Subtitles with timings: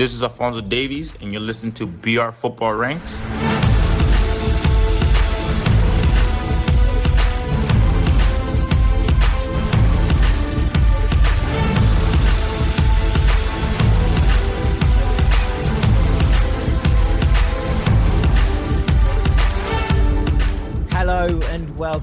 [0.00, 3.29] This is Alphonso Davies, and you're listening to BR Football Ranks.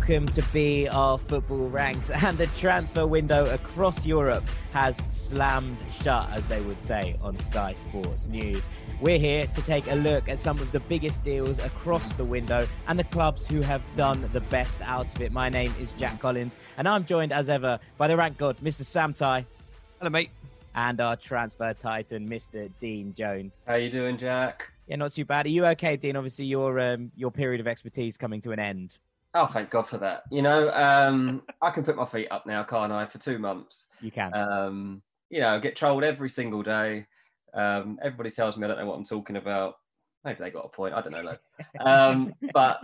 [0.07, 2.09] Welcome to BR Football Ranks.
[2.23, 7.73] And the transfer window across Europe has slammed shut, as they would say on Sky
[7.73, 8.63] Sports News.
[9.01, 12.65] We're here to take a look at some of the biggest deals across the window
[12.87, 15.33] and the clubs who have done the best out of it.
[15.33, 18.85] My name is Jack Collins, and I'm joined as ever by the rank god, Mr.
[18.85, 19.45] Sam Tighe.
[19.99, 20.29] Hello, mate.
[20.73, 22.71] And our transfer titan, Mr.
[22.79, 23.57] Dean Jones.
[23.67, 24.71] How you doing, Jack?
[24.87, 25.47] Yeah, not too bad.
[25.47, 26.15] Are you okay, Dean?
[26.15, 28.97] Obviously, your um, your period of expertise coming to an end.
[29.33, 30.23] Oh, thank God for that.
[30.31, 33.05] You know, um, I can put my feet up now, can't I?
[33.05, 33.89] For two months.
[34.01, 34.33] You can.
[34.33, 37.05] Um, you know, get trolled every single day.
[37.53, 39.75] Um, everybody tells me I don't know what I'm talking about.
[40.23, 40.93] Maybe they got a point.
[40.93, 41.21] I don't know.
[41.21, 41.39] Like.
[41.79, 42.81] Um, but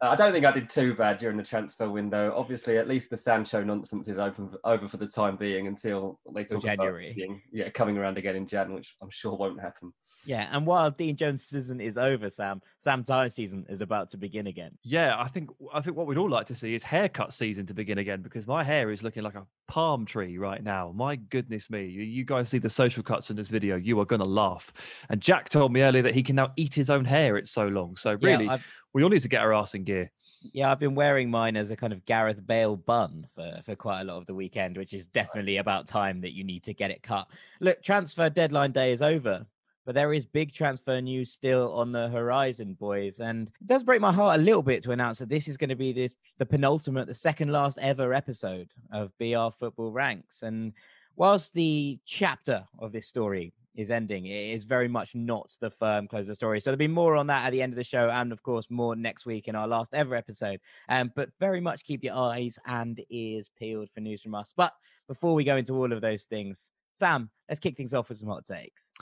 [0.00, 2.32] I don't think I did too bad during the transfer window.
[2.36, 6.44] Obviously, at least the Sancho nonsense is open over for the time being until they
[6.44, 7.06] talk January.
[7.06, 9.92] about being, yeah coming around again in Jan, which I'm sure won't happen.
[10.24, 14.16] Yeah, and while Dean Jones' season is over, Sam, Sam Tyler's season is about to
[14.16, 14.76] begin again.
[14.82, 17.74] Yeah, I think I think what we'd all like to see is haircut season to
[17.74, 20.92] begin again because my hair is looking like a palm tree right now.
[20.94, 21.86] My goodness me.
[21.86, 24.72] You, guys see the social cuts from this video, you are gonna laugh.
[25.08, 27.68] And Jack told me earlier that he can now eat his own hair, it's so
[27.68, 27.96] long.
[27.96, 28.58] So really Yeah,
[28.92, 30.10] we all need to get our ass in gear.
[30.52, 34.00] Yeah, I've been wearing mine as a kind of Gareth Bale bun for, for quite
[34.00, 36.90] a lot of the weekend, which is definitely about time that you need to get
[36.90, 37.28] it cut.
[37.60, 39.46] Look, transfer deadline day is over,
[39.90, 43.18] but there is big transfer news still on the horizon, boys.
[43.18, 45.70] And it does break my heart a little bit to announce that this is going
[45.70, 50.42] to be this the penultimate, the second last ever episode of BR Football Ranks.
[50.42, 50.74] And
[51.16, 54.26] whilst the chapter of this story is ending.
[54.26, 56.60] It is very much not the firm close of the story.
[56.60, 58.70] So there'll be more on that at the end of the show, and of course,
[58.70, 60.60] more next week in our last ever episode.
[60.88, 64.54] Um, but very much keep your eyes and ears peeled for news from us.
[64.56, 64.72] But
[65.08, 68.28] before we go into all of those things, Sam, let's kick things off with some
[68.28, 68.92] hot takes.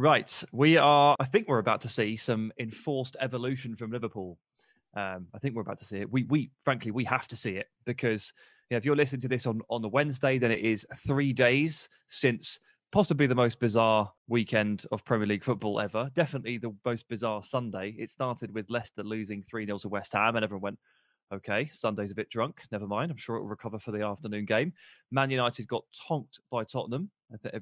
[0.00, 0.42] Right.
[0.50, 4.38] We are I think we're about to see some enforced evolution from Liverpool.
[4.96, 6.10] Um, I think we're about to see it.
[6.10, 8.32] We we frankly we have to see it because
[8.70, 11.34] you know, if you're listening to this on, on the Wednesday, then it is three
[11.34, 12.60] days since
[12.92, 16.08] possibly the most bizarre weekend of Premier League football ever.
[16.14, 17.94] Definitely the most bizarre Sunday.
[17.98, 20.78] It started with Leicester losing 3 0 to West Ham, and everyone went,
[21.32, 22.62] okay, Sunday's a bit drunk.
[22.72, 23.10] Never mind.
[23.10, 24.72] I'm sure it will recover for the afternoon game.
[25.10, 27.10] Man United got tonked by Tottenham.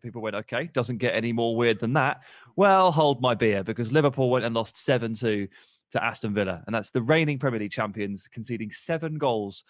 [0.02, 2.22] People went, okay, doesn't get any more weird than that.
[2.56, 5.48] Well, hold my beer because Liverpool went and lost 7 2
[5.90, 6.62] to Aston Villa.
[6.66, 9.64] And that's the reigning Premier League champions conceding seven goals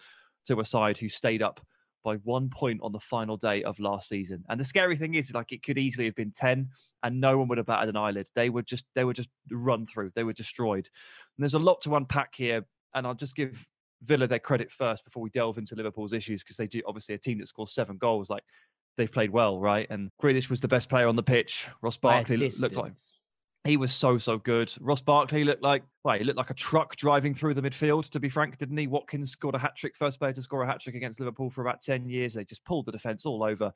[0.47, 1.59] to a side who stayed up
[2.03, 4.43] by one point on the final day of last season.
[4.49, 6.69] And the scary thing is, like, it could easily have been ten,
[7.03, 8.29] and no one would have batted an eyelid.
[8.35, 10.11] They would just, they were just run through.
[10.15, 10.87] They were destroyed.
[11.37, 12.65] And there's a lot to unpack here.
[12.95, 13.67] And I'll just give
[14.03, 17.17] Villa their credit first before we delve into Liverpool's issues because they do obviously a
[17.17, 18.29] team that scores seven goals.
[18.29, 18.43] Like
[18.97, 19.87] they've played well, right?
[19.89, 21.67] And Grealish was the best player on the pitch.
[21.81, 22.93] Ross Barkley looked, like
[23.65, 24.73] he was so so good.
[24.79, 28.09] Ross Barkley looked like well, he looked like a truck driving through the midfield.
[28.09, 28.87] To be frank, didn't he?
[28.87, 31.61] Watkins scored a hat trick, first player to score a hat trick against Liverpool for
[31.61, 32.33] about ten years.
[32.33, 33.71] They just pulled the defence all over.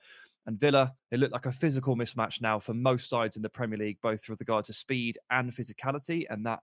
[0.46, 3.78] And Villa, it looked like a physical mismatch now for most sides in the Premier
[3.78, 6.60] League, both with regard to speed and physicality, and that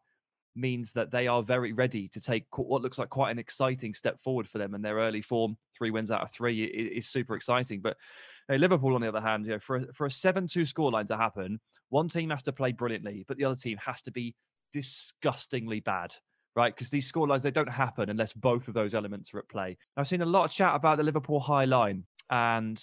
[0.57, 4.21] means that they are very ready to take what looks like quite an exciting step
[4.21, 4.75] forward for them.
[4.75, 7.81] And their early form, three wins out of three, is, super exciting.
[7.81, 7.97] But
[8.49, 11.61] Liverpool, on the other hand, you know, for a, for a seven-two scoreline to happen,
[11.89, 14.35] one team has to play brilliantly, but the other team has to be
[14.73, 16.15] disgustingly bad.
[16.57, 19.79] Right, because these scorelines they don't happen unless both of those elements are at play.
[19.97, 22.77] I've seen a lot of chat about the Liverpool high line and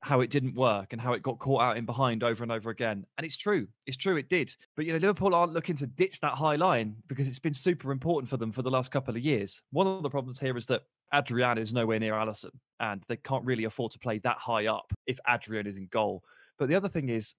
[0.00, 2.70] how it didn't work and how it got caught out in behind over and over
[2.70, 3.04] again.
[3.16, 3.66] And it's true.
[3.86, 4.54] It's true it did.
[4.76, 7.90] But you know, Liverpool aren't looking to ditch that high line because it's been super
[7.90, 9.62] important for them for the last couple of years.
[9.70, 10.82] One of the problems here is that
[11.12, 12.50] Adrian is nowhere near Alisson
[12.80, 16.22] and they can't really afford to play that high up if Adrian is in goal.
[16.58, 17.34] But the other thing is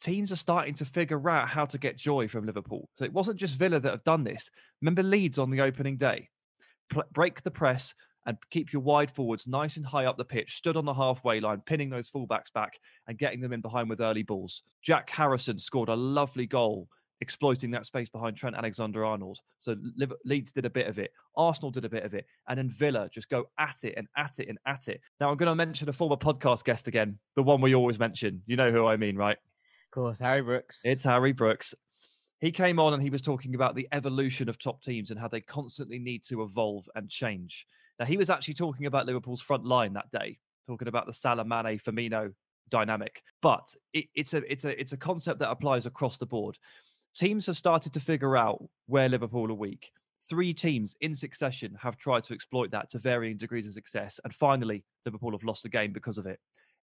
[0.00, 2.88] teams are starting to figure out how to get joy from Liverpool.
[2.94, 4.50] So it wasn't just Villa that have done this.
[4.80, 6.28] Remember Leeds on the opening day?
[7.12, 7.94] Break the press
[8.26, 11.40] and keep your wide forwards nice and high up the pitch, stood on the halfway
[11.40, 14.62] line, pinning those fullbacks back and getting them in behind with early balls.
[14.82, 16.88] Jack Harrison scored a lovely goal
[17.20, 19.38] exploiting that space behind Trent Alexander-Arnold.
[19.58, 22.58] So Liv- Leeds did a bit of it, Arsenal did a bit of it, and
[22.58, 25.00] then Villa just go at it and at it and at it.
[25.20, 28.42] Now I'm going to mention a former podcast guest again, the one we always mention.
[28.46, 29.36] You know who I mean, right?
[29.36, 30.80] Of course, Harry Brooks.
[30.84, 31.74] It's Harry Brooks.
[32.40, 35.28] He came on and he was talking about the evolution of top teams and how
[35.28, 37.66] they constantly need to evolve and change.
[38.00, 41.44] Now, he was actually talking about Liverpool's front line that day, talking about the Salah,
[41.44, 42.32] Mane, Firmino,
[42.70, 43.22] dynamic.
[43.42, 46.56] But it, it's a it's a it's a concept that applies across the board.
[47.14, 49.90] Teams have started to figure out where Liverpool are weak.
[50.30, 54.34] Three teams in succession have tried to exploit that to varying degrees of success, and
[54.34, 56.40] finally, Liverpool have lost a game because of it.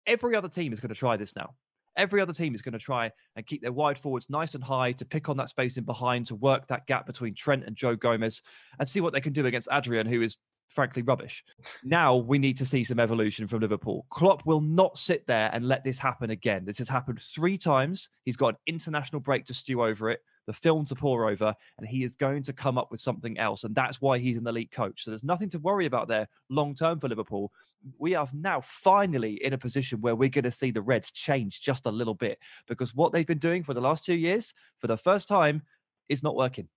[0.07, 1.55] Every other team is going to try this now.
[1.97, 4.91] Every other team is going to try and keep their wide forwards nice and high
[4.93, 7.95] to pick on that space in behind, to work that gap between Trent and Joe
[7.95, 8.43] Gomez,
[8.81, 10.37] and see what they can do against Adrian, who is
[10.69, 11.45] frankly rubbish.
[11.85, 14.07] Now we need to see some evolution from Liverpool.
[14.11, 16.65] Klopp will not sit there and let this happen again.
[16.65, 18.09] This has happened three times.
[18.25, 21.87] He's got an international break to stew over it the film to pour over, and
[21.87, 23.65] he is going to come up with something else.
[23.65, 25.05] And that's why he's an elite coach.
[25.05, 27.53] So there's nothing to worry about there long term for Liverpool.
[27.99, 31.61] We are now finally in a position where we're going to see the Reds change
[31.61, 34.87] just a little bit because what they've been doing for the last two years, for
[34.87, 35.63] the first time,
[36.09, 36.69] is not working.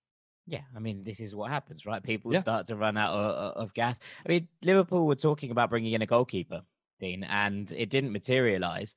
[0.48, 2.02] Yeah, I mean, this is what happens, right?
[2.02, 2.40] People yeah.
[2.40, 3.98] start to run out of, of, gas.
[4.24, 6.62] I mean, Liverpool were talking about bringing in a goalkeeper,
[7.00, 8.94] Dean, and it didn't materialize.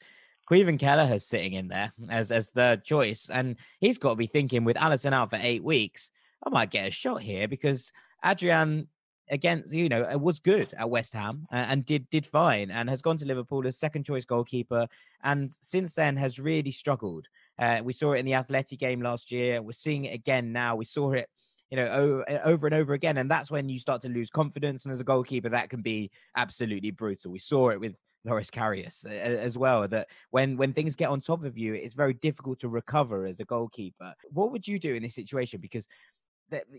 [0.50, 4.64] Caoimhin Kelleher's sitting in there as as third choice, and he's got to be thinking
[4.64, 6.10] with Alisson out for eight weeks,
[6.42, 7.92] I might get a shot here because
[8.24, 8.88] Adrian
[9.30, 13.18] against you know was good at West Ham and did did fine and has gone
[13.18, 14.88] to Liverpool as second choice goalkeeper
[15.24, 17.28] and since then has really struggled.
[17.60, 19.62] Uh, we saw it in the Atleti game last year.
[19.62, 20.76] We're seeing it again now.
[20.76, 21.30] We saw it
[21.72, 24.86] you know eh, over and over again and that's when you start to lose confidence
[24.86, 27.32] and as a goalkeeper that can be absolutely brutal.
[27.32, 29.88] We saw it with Loris Karius as well.
[29.88, 33.40] That when when things get on top of you, it's very difficult to recover as
[33.40, 34.14] a goalkeeper.
[34.30, 35.60] What would you do in this situation?
[35.60, 35.88] Because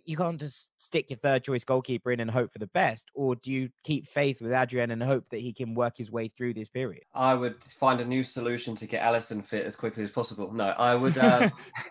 [0.05, 3.37] you can't just stick your third choice goalkeeper in and hope for the best, or
[3.37, 6.55] do you keep faith with Adrian and hope that he can work his way through
[6.55, 7.05] this period?
[7.15, 10.53] I would find a new solution to get Alisson fit as quickly as possible.
[10.53, 11.17] No, I would.
[11.19, 11.49] Uh,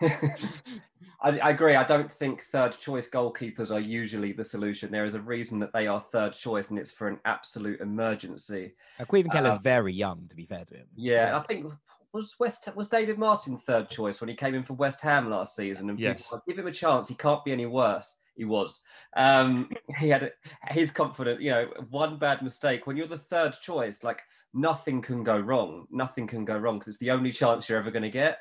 [1.20, 1.76] I, I, agree.
[1.76, 4.90] I don't think third choice goalkeepers are usually the solution.
[4.90, 8.74] There is a reason that they are third choice, and it's for an absolute emergency.
[8.98, 10.86] Uh, Kelleher's um, very young, to be fair to him.
[10.96, 11.72] Yeah, I think
[12.12, 15.56] was West was David Martin third choice when he came in for West Ham last
[15.56, 16.24] season, and yes.
[16.24, 17.08] people, give him a chance.
[17.08, 18.16] He can't be any worse.
[18.34, 18.80] He was.
[19.16, 20.32] Um, he had
[20.68, 21.40] his confidence.
[21.40, 24.22] You know, one bad mistake when you're the third choice, like
[24.54, 25.86] nothing can go wrong.
[25.90, 28.38] Nothing can go wrong because it's the only chance you're ever going to get.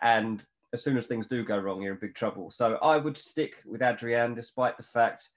[0.00, 2.50] And as soon as things do go wrong, you're in big trouble.
[2.50, 5.28] So I would stick with Adrian, despite the fact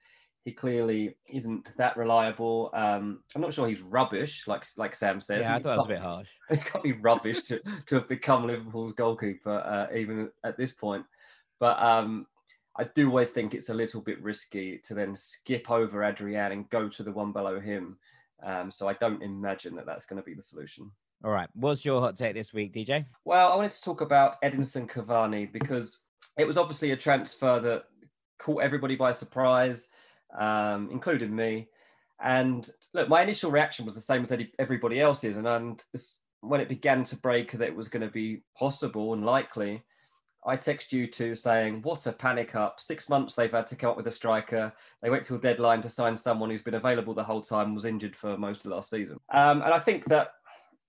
[0.46, 2.70] he clearly isn't that reliable.
[2.72, 5.42] Um, I'm not sure he's rubbish, like like Sam says.
[5.42, 6.28] Yeah, I thought it was a bit harsh.
[6.48, 11.04] He can't be rubbish to, to have become Liverpool's goalkeeper, uh, even at this point.
[11.58, 12.28] But um,
[12.78, 16.70] I do always think it's a little bit risky to then skip over Adrian and
[16.70, 17.98] go to the one below him.
[18.44, 20.92] Um, so I don't imagine that that's going to be the solution.
[21.24, 21.48] All right.
[21.54, 23.04] What's your hot take this week, DJ?
[23.24, 26.02] Well, I wanted to talk about Edinson Cavani because
[26.38, 27.86] it was obviously a transfer that
[28.38, 29.88] caught everybody by surprise,
[30.38, 31.68] um, including me.
[32.20, 35.36] And look, my initial reaction was the same as everybody else's.
[35.36, 35.82] And, and
[36.40, 39.82] when it began to break that it was going to be possible and likely,
[40.46, 42.78] I text you two saying, What a panic up.
[42.78, 44.72] Six months they've had to come up with a striker.
[45.02, 48.14] They wait till deadline to sign someone who's been available the whole time, was injured
[48.14, 49.18] for most of last season.
[49.32, 50.28] Um, and I think that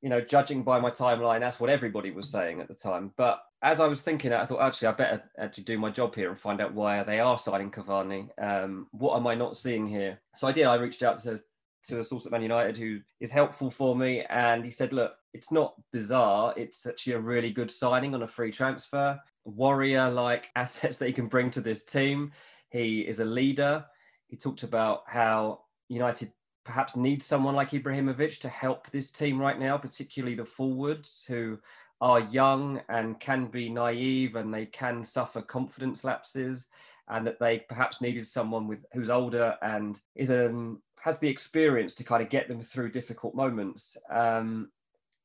[0.01, 3.13] you know, judging by my timeline, that's what everybody was saying at the time.
[3.17, 6.29] But as I was thinking I thought actually I better actually do my job here
[6.29, 8.29] and find out why they are signing Cavani.
[8.41, 10.19] Um, what am I not seeing here?
[10.35, 10.65] So I did.
[10.65, 11.41] I reached out to
[11.87, 15.13] to a source at Man United who is helpful for me, and he said, "Look,
[15.33, 16.53] it's not bizarre.
[16.57, 19.19] It's actually a really good signing on a free transfer.
[19.45, 22.33] Warrior like assets that he can bring to this team.
[22.69, 23.85] He is a leader.
[24.27, 26.31] He talked about how United
[26.67, 31.57] perhaps need someone like Ibrahimovic to help this team right now, particularly the forwards who
[32.01, 36.67] are young and can be naive and they can suffer confidence lapses
[37.07, 41.93] and that they perhaps needed someone with who's older and is um, has the experience
[41.93, 43.95] to kind of get them through difficult moments.
[44.09, 44.69] Um,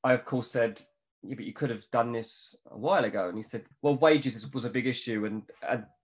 [0.05, 0.81] I of course said
[1.23, 3.29] yeah, but you could have done this a while ago.
[3.29, 5.25] And he said, well, wages was a big issue.
[5.27, 5.43] And,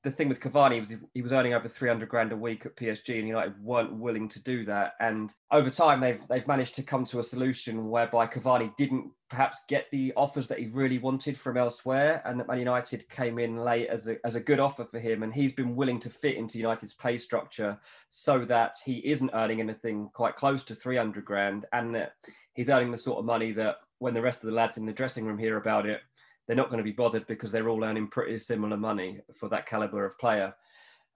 [0.04, 3.18] the thing with Cavani was he was earning over 300 grand a week at PSG
[3.18, 4.92] and United weren't willing to do that.
[5.00, 9.60] And over time, they've, they've managed to come to a solution whereby Cavani didn't perhaps
[9.68, 12.22] get the offers that he really wanted from elsewhere.
[12.24, 15.24] And that Man United came in late as a, as a good offer for him.
[15.24, 17.76] And he's been willing to fit into United's pay structure
[18.08, 22.12] so that he isn't earning anything quite close to 300 grand and that
[22.54, 24.92] he's earning the sort of money that when the rest of the lads in the
[24.92, 26.00] dressing room hear about it,
[26.46, 29.66] they're not going to be bothered because they're all earning pretty similar money for that
[29.66, 30.54] caliber of player.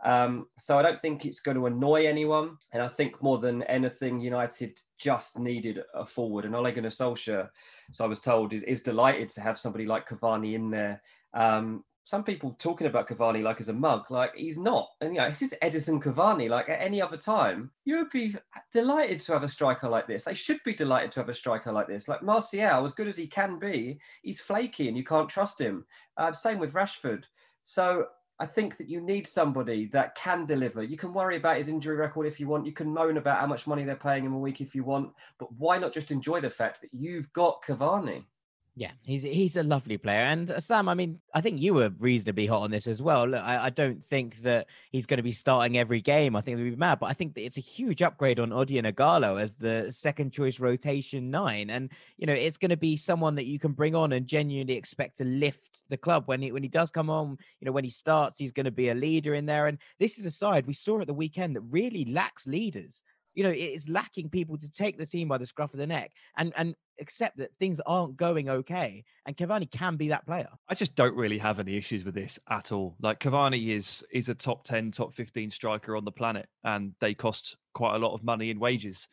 [0.05, 2.59] Um, so I don't think it's going to annoy anyone.
[2.73, 6.45] And I think more than anything, United just needed a forward.
[6.45, 7.49] And Ole Gunnar Solskjaer,
[7.93, 11.01] so I was told, is, is delighted to have somebody like Cavani in there.
[11.35, 14.89] Um, some people talking about Cavani like as a mug, like he's not.
[15.01, 16.49] And you know, this is Edinson Cavani.
[16.49, 18.35] Like at any other time, you would be
[18.73, 20.25] delighted to have a striker like this.
[20.25, 22.09] They should be delighted to have a striker like this.
[22.09, 25.85] Like Martial, as good as he can be, he's flaky and you can't trust him.
[26.17, 27.25] Uh, same with Rashford.
[27.63, 28.07] So
[28.41, 30.83] I think that you need somebody that can deliver.
[30.83, 32.67] You can worry about his injury record if you want.
[32.67, 35.13] You can moan about how much money they're paying him a week if you want.
[35.39, 38.25] But why not just enjoy the fact that you've got Cavani?
[38.75, 40.89] Yeah, he's he's a lovely player, and uh, Sam.
[40.89, 43.29] I mean, I think you were reasonably hot on this as well.
[43.29, 46.35] Look, I, I don't think that he's going to be starting every game.
[46.35, 48.91] I think they'd be mad, but I think that it's a huge upgrade on Odion
[48.91, 53.35] Ighalo as the second choice rotation nine, and you know it's going to be someone
[53.35, 56.63] that you can bring on and genuinely expect to lift the club when he when
[56.63, 57.37] he does come on.
[57.61, 60.17] You know, when he starts, he's going to be a leader in there, and this
[60.17, 63.57] is a side we saw at the weekend that really lacks leaders you know, it
[63.57, 66.75] is lacking people to take the team by the scruff of the neck and and
[67.01, 69.05] accept that things aren't going okay.
[69.27, 70.49] And Cavani can be that player.
[70.69, 72.97] I just don't really have any issues with this at all.
[73.01, 77.15] Like Cavani is is a top 10, top 15 striker on the planet, and they
[77.15, 79.09] cost quite a lot of money in wages.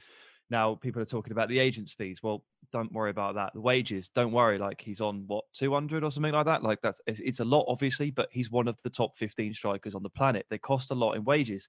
[0.50, 2.22] Now people are talking about the agents' fees.
[2.24, 3.54] Well, don't worry about that.
[3.54, 4.58] The wages, don't worry.
[4.58, 6.64] Like he's on what 200 or something like that.
[6.64, 9.96] Like that's it's, it's a lot, obviously, but he's one of the top 15 strikers
[9.96, 10.46] on the planet.
[10.50, 11.68] They cost a lot in wages.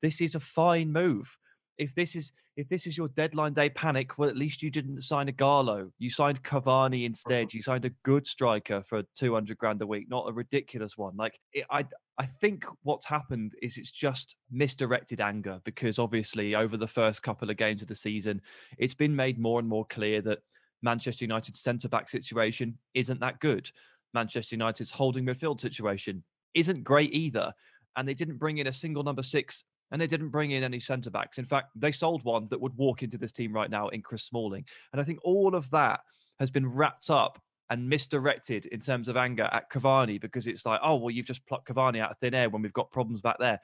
[0.00, 1.38] This is a fine move
[1.82, 5.02] if this is if this is your deadline day panic, well, at least you didn't
[5.02, 5.90] sign Ighalo.
[5.98, 7.48] You signed Cavani instead.
[7.48, 7.56] Mm-hmm.
[7.56, 11.16] You signed a good striker for two hundred grand a week, not a ridiculous one.
[11.16, 11.84] Like it, I,
[12.18, 17.50] I think what's happened is it's just misdirected anger because obviously over the first couple
[17.50, 18.40] of games of the season,
[18.78, 20.38] it's been made more and more clear that
[20.82, 23.70] Manchester United's centre back situation isn't that good.
[24.14, 26.22] Manchester United's holding midfield situation
[26.54, 27.52] isn't great either.
[27.96, 30.80] And they didn't bring in a single number six and they didn't bring in any
[30.80, 31.38] centre backs.
[31.38, 34.24] In fact, they sold one that would walk into this team right now in Chris
[34.24, 34.64] Smalling.
[34.92, 36.00] And I think all of that
[36.40, 40.80] has been wrapped up and misdirected in terms of anger at Cavani because it's like,
[40.82, 43.36] oh, well, you've just plucked Cavani out of thin air when we've got problems back
[43.38, 43.60] there.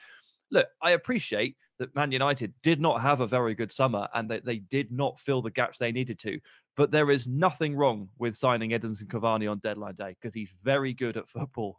[0.51, 4.45] Look, I appreciate that Man United did not have a very good summer and that
[4.45, 6.39] they did not fill the gaps they needed to.
[6.77, 10.93] But there is nothing wrong with signing Edinson Cavani on deadline day because he's very
[10.93, 11.79] good at football.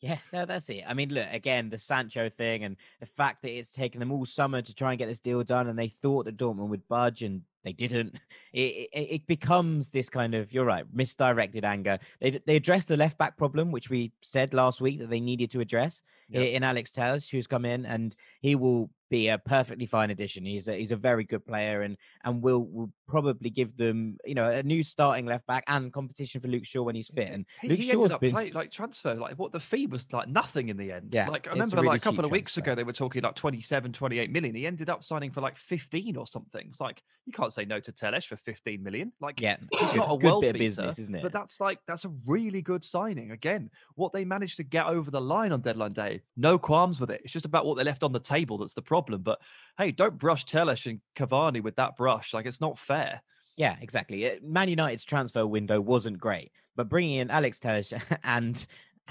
[0.00, 0.84] Yeah, no, that's it.
[0.86, 4.24] I mean, look, again, the Sancho thing and the fact that it's taken them all
[4.24, 7.22] summer to try and get this deal done, and they thought that Dortmund would budge
[7.22, 8.14] and they didn't.
[8.50, 11.98] It, it, it, becomes this kind of, you're right, misdirected anger.
[12.18, 15.50] They, they addressed the left back problem, which we said last week that they needed
[15.50, 16.42] to address yep.
[16.42, 20.44] Eh, in Alex Telles, who's come in and he will be a perfectly fine addition.
[20.44, 24.34] He's a, he's a very good player and and will will probably give them you
[24.34, 27.30] know a new starting left back and competition for Luke Shaw when he's fit.
[27.30, 30.06] And he, Luke he Shaw's ended been play, like transfer like what the fee was
[30.12, 31.10] like nothing in the end.
[31.12, 32.72] Yeah, like I remember really like a couple of weeks transfer.
[32.72, 34.54] ago they were talking like 27, 28 million.
[34.54, 36.66] He ended up signing for like 15 or something.
[36.68, 39.12] It's like you can't say no to Telles for 15 million.
[39.20, 41.22] Like yeah, it's not a good world bit of beater, business, isn't it?
[41.22, 43.30] But that's like that's a really good signing.
[43.30, 47.10] Again, what they managed to get over the line on deadline day, no qualms with
[47.10, 47.22] it.
[47.24, 48.97] It's just about what they left on the table that's the problem.
[49.02, 49.40] But
[49.78, 52.34] hey, don't brush Telles and Cavani with that brush.
[52.34, 53.22] Like it's not fair.
[53.56, 54.38] Yeah, exactly.
[54.42, 57.92] Man United's transfer window wasn't great, but bringing in Alex Telles
[58.24, 58.66] and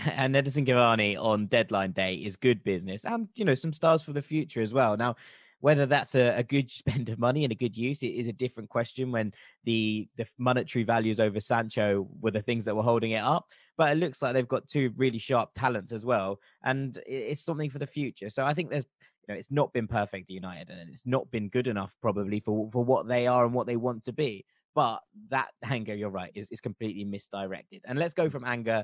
[0.06, 4.14] and Edinson Cavani on deadline day is good business, and you know some stars for
[4.14, 4.96] the future as well.
[4.96, 5.16] Now,
[5.60, 8.34] whether that's a, a good spend of money and a good use it is a
[8.34, 9.12] different question.
[9.12, 13.48] When the the monetary values over Sancho were the things that were holding it up,
[13.78, 17.70] but it looks like they've got two really sharp talents as well, and it's something
[17.70, 18.30] for the future.
[18.30, 18.86] So I think there's
[19.28, 22.70] you know, it's not been perfect United, and it's not been good enough probably for
[22.72, 24.46] for what they are and what they want to be.
[24.74, 27.82] But that anger, you're right, is is completely misdirected.
[27.86, 28.84] And let's go from anger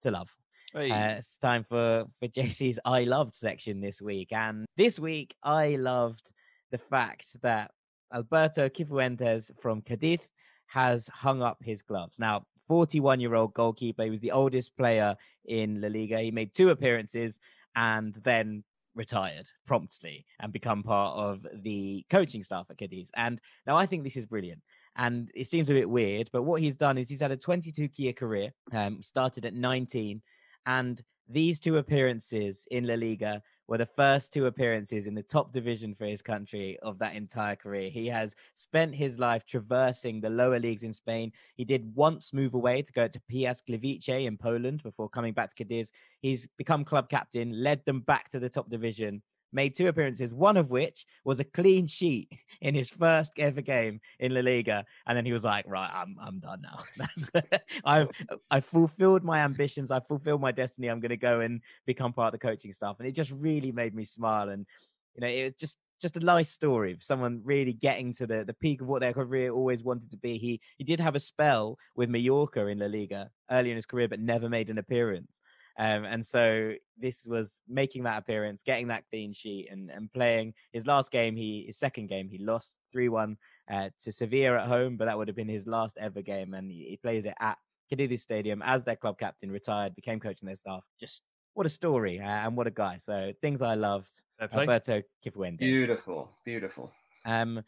[0.00, 0.34] to love.
[0.72, 0.90] Hey.
[0.90, 5.76] Uh, it's time for for JC's I loved section this week, and this week I
[5.76, 6.32] loved
[6.70, 7.70] the fact that
[8.12, 10.20] Alberto Cifuentes from Cadiz
[10.66, 12.18] has hung up his gloves.
[12.18, 15.16] Now, 41 year old goalkeeper, he was the oldest player
[15.46, 16.20] in La Liga.
[16.20, 17.40] He made two appearances
[17.74, 18.64] and then
[18.98, 23.10] retired promptly and become part of the coaching staff at Cadiz.
[23.16, 24.60] And now I think this is brilliant.
[24.96, 27.88] And it seems a bit weird, but what he's done is he's had a 22
[27.94, 30.20] year career, um, started at 19,
[30.66, 35.52] and these two appearances in La Liga were the first two appearances in the top
[35.52, 37.90] division for his country of that entire career.
[37.90, 41.30] He has spent his life traversing the lower leagues in Spain.
[41.54, 45.54] He did once move away to go to Piast Gliwice in Poland before coming back
[45.54, 45.92] to Cadiz.
[46.20, 50.56] He's become club captain, led them back to the top division, made two appearances, one
[50.56, 54.84] of which was a clean sheet in his first ever game in La Liga.
[55.06, 57.06] And then he was like, right, I'm I'm done now.
[57.84, 58.08] I've
[58.50, 60.88] I've fulfilled my ambitions, I've fulfilled my destiny.
[60.88, 62.96] I'm gonna go and become part of the coaching staff.
[62.98, 64.48] And it just really made me smile.
[64.48, 64.66] And
[65.14, 68.44] you know, it was just just a nice story of someone really getting to the,
[68.44, 70.38] the peak of what their career always wanted to be.
[70.38, 74.08] He he did have a spell with Mallorca in La Liga early in his career,
[74.08, 75.40] but never made an appearance.
[75.78, 80.54] Um, and so this was making that appearance, getting that clean sheet, and, and playing
[80.72, 81.36] his last game.
[81.36, 83.36] He his second game he lost three one
[83.70, 86.70] uh, to Sevilla at home, but that would have been his last ever game, and
[86.70, 87.58] he, he plays it at
[87.88, 90.84] Cadiz Stadium as their club captain, retired, became coach in their staff.
[90.98, 91.22] Just
[91.54, 92.96] what a story uh, and what a guy.
[92.98, 94.10] So things I loved.
[94.40, 95.58] Alberto Cifuentes.
[95.58, 96.92] Beautiful, beautiful.
[97.24, 97.62] Um,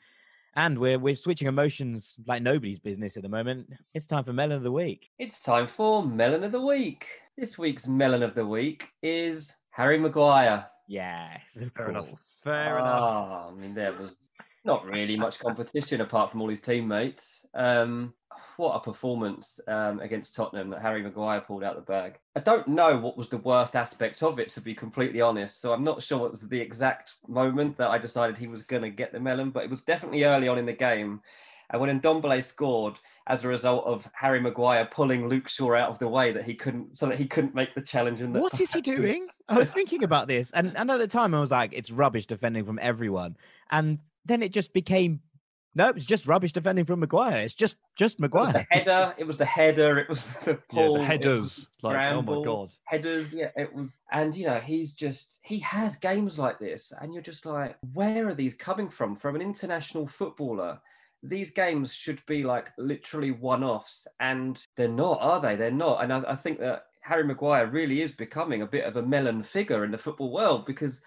[0.54, 3.68] and we're we're switching emotions like nobody's business at the moment.
[3.94, 5.10] It's time for Melon of the Week.
[5.18, 7.06] It's time for Melon of the Week.
[7.40, 10.66] This week's Melon of the Week is Harry Maguire.
[10.86, 12.10] Yes, of Fair enough.
[12.10, 12.42] course.
[12.44, 13.00] Fair enough.
[13.00, 14.18] Ah, I mean, there was
[14.66, 17.46] not really much competition apart from all his teammates.
[17.54, 18.12] Um,
[18.58, 22.18] what a performance um, against Tottenham that Harry Maguire pulled out the bag.
[22.36, 25.62] I don't know what was the worst aspect of it, to be completely honest.
[25.62, 28.82] So I'm not sure what was the exact moment that I decided he was going
[28.82, 31.22] to get the melon, but it was definitely early on in the game.
[31.70, 35.98] And when Ndombele scored as a result of Harry Maguire pulling Luke Shaw out of
[35.98, 38.20] the way that he couldn't, so that he couldn't make the challenge.
[38.20, 39.28] And the, What is he doing?
[39.48, 42.26] I was thinking about this, and, and at the time I was like, it's rubbish
[42.26, 43.36] defending from everyone,
[43.70, 45.20] and then it just became,
[45.74, 47.38] no, it's just rubbish defending from Maguire.
[47.38, 49.14] It's just just It was the header.
[49.18, 49.98] It was the header.
[49.98, 51.40] It was the Yeah, the headers.
[51.40, 52.72] was Like, oh my god.
[52.84, 53.32] Headers.
[53.32, 53.98] Yeah, it was.
[54.10, 58.28] And you know, he's just he has games like this, and you're just like, where
[58.28, 59.14] are these coming from?
[59.14, 60.80] From an international footballer.
[61.22, 65.56] These games should be like literally one-offs, and they're not, are they?
[65.56, 66.02] They're not.
[66.02, 69.42] And I, I think that Harry Maguire really is becoming a bit of a melon
[69.42, 71.02] figure in the football world because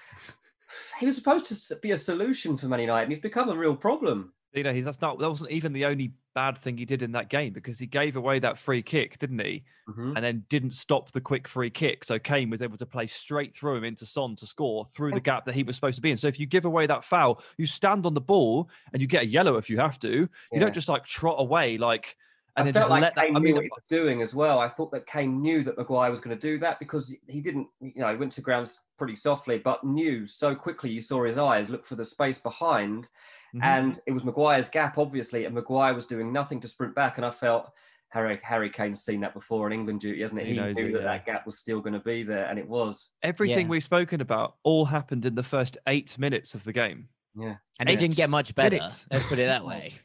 [1.00, 3.76] he was supposed to be a solution for Man United, and he's become a real
[3.76, 4.34] problem.
[4.54, 7.12] You know, he's that's not that wasn't even the only bad thing he did in
[7.14, 9.64] that game because he gave away that free kick, didn't he?
[9.90, 10.14] Mhm.
[10.16, 12.04] And then didn't stop the quick free kick.
[12.04, 15.20] So Kane was able to play straight through him into Son to score through the
[15.20, 16.18] gap that he was supposed to be in.
[16.18, 19.24] So if you give away that foul, you stand on the ball and you get
[19.24, 20.10] a yellow if you have to.
[20.12, 20.60] You Yeah.
[20.60, 22.16] don't just like trot away like
[22.56, 23.26] and I then felt just like let that.
[23.26, 24.60] Kane I knew mean, what he was doing as well.
[24.60, 27.68] I thought that Kane knew that Maguire was going to do that because he didn't,
[27.80, 30.92] you know, he went to ground pretty softly, but knew so quickly.
[30.92, 33.10] You saw his eyes look for the space behind,
[33.56, 33.64] mhm.
[33.64, 37.18] and it was Maguire's gap, obviously, and Maguire was doing nothing to sprint back.
[37.18, 37.72] And I felt
[38.10, 40.46] Harry Harry Kane's seen that before on England duty, hasn't it?
[40.48, 41.06] He He, knows knew it, that yeah.
[41.06, 43.10] that gap was still going to be there, and it was.
[43.24, 43.72] everything Yeah.
[43.72, 47.08] we've spoken about all happened in the first eight minutes of the game.
[47.36, 48.76] Yeah, And he didn't get much better.
[48.76, 49.08] Minutes.
[49.12, 49.96] Let's put it that way.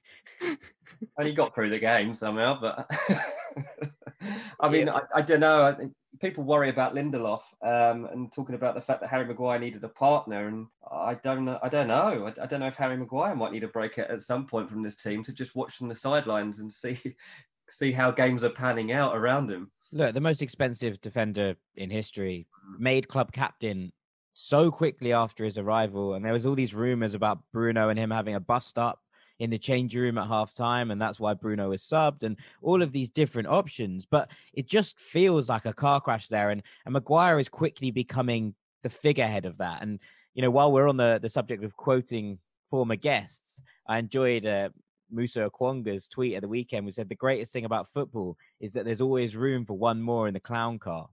[0.41, 2.59] and he got through the game somehow.
[2.59, 2.91] But
[4.61, 5.65] I mean, I, I don't know.
[5.65, 9.59] I think people worry about Lindelof um, and talking about the fact that Harry Maguire
[9.59, 11.59] needed a partner, and I don't know.
[11.63, 12.27] I don't know.
[12.27, 14.69] I, I don't know if Harry Maguire might need a break at, at some point
[14.69, 16.99] from this team to just watch from the sidelines and see
[17.71, 19.71] see how games are panning out around him.
[19.93, 22.47] Look, the most expensive defender in history
[22.79, 23.93] made club captain
[24.35, 28.11] so quickly after his arrival, and there was all these rumors about Bruno and him
[28.11, 29.01] having a bust up
[29.38, 32.83] in the change room at half time, and that's why Bruno was subbed, and all
[32.83, 34.07] of these different options.
[34.07, 38.55] But it just feels like a car crash there, and, and Maguire is quickly becoming
[38.83, 39.83] the figurehead of that.
[39.83, 40.01] And
[40.35, 42.38] you know, while we're on the the subject of quoting
[42.70, 44.70] former guests, I enjoyed uh,
[45.11, 46.87] Musa Okwonga's tweet at the weekend.
[46.87, 50.29] We said the greatest thing about football is that there's always room for one more
[50.29, 51.09] in the clown car,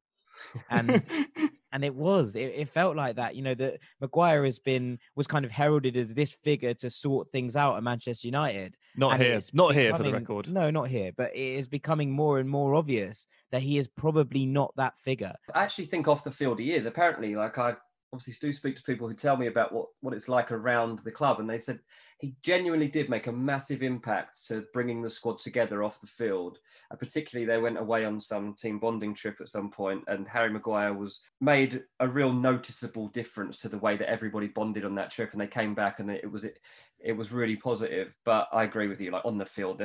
[0.69, 1.03] and
[1.75, 3.35] and it was it, it felt like that.
[3.35, 7.29] You know, that Maguire has been was kind of heralded as this figure to sort
[7.33, 8.77] things out at Manchester United.
[8.95, 9.35] Not and it here.
[9.35, 10.49] is Not here for the record.
[10.49, 11.11] No, not here.
[11.15, 15.33] But it is becoming more and more obvious that he is probably not that figure.
[15.53, 16.85] I actually think off the field he is.
[16.85, 17.75] Apparently, like I
[18.13, 21.12] obviously do speak to people who tell me about what what it's like around the
[21.12, 21.80] club, and they said
[22.20, 26.60] he genuinely did make a massive impact to bringing the squad together off the field.
[26.91, 30.50] Uh, particularly, they went away on some team bonding trip at some point, and Harry
[30.50, 35.12] Maguire was made a real noticeable difference to the way that everybody bonded on that
[35.12, 36.60] trip, and they came back, and it was it.
[37.00, 39.12] It was really positive, but I agree with you.
[39.12, 39.82] Like on the field,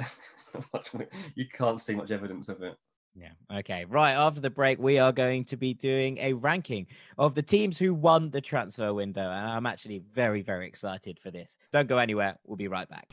[1.34, 2.76] you can't see much evidence of it.
[3.14, 3.58] Yeah.
[3.58, 3.84] Okay.
[3.86, 6.86] Right after the break, we are going to be doing a ranking
[7.18, 9.22] of the teams who won the transfer window.
[9.22, 11.58] And I'm actually very, very excited for this.
[11.72, 12.38] Don't go anywhere.
[12.44, 13.08] We'll be right back.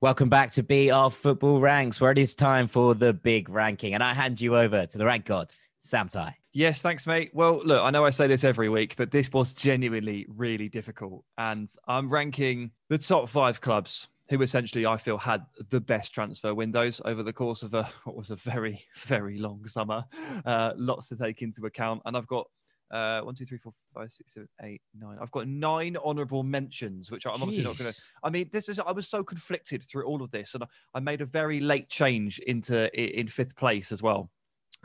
[0.00, 3.94] Welcome back to BR Football Ranks, where it is time for the big ranking.
[3.94, 6.34] And I hand you over to the rank god, Sam Tighe.
[6.52, 7.30] Yes, thanks, mate.
[7.32, 11.24] Well, look, I know I say this every week, but this was genuinely really difficult.
[11.38, 16.54] And I'm ranking the top five clubs who essentially I feel had the best transfer
[16.54, 20.04] windows over the course of a what was a very, very long summer.
[20.46, 22.00] Uh, lots to take into account.
[22.06, 22.46] And I've got
[22.90, 25.18] uh, one, two, three, four, five, six, seven, eight, nine.
[25.20, 28.78] I've got nine honourable mentions, which I'm obviously not going to I mean, this is
[28.78, 31.90] I was so conflicted through all of this, and I- I made a very late
[31.90, 34.30] change into in fifth place as well.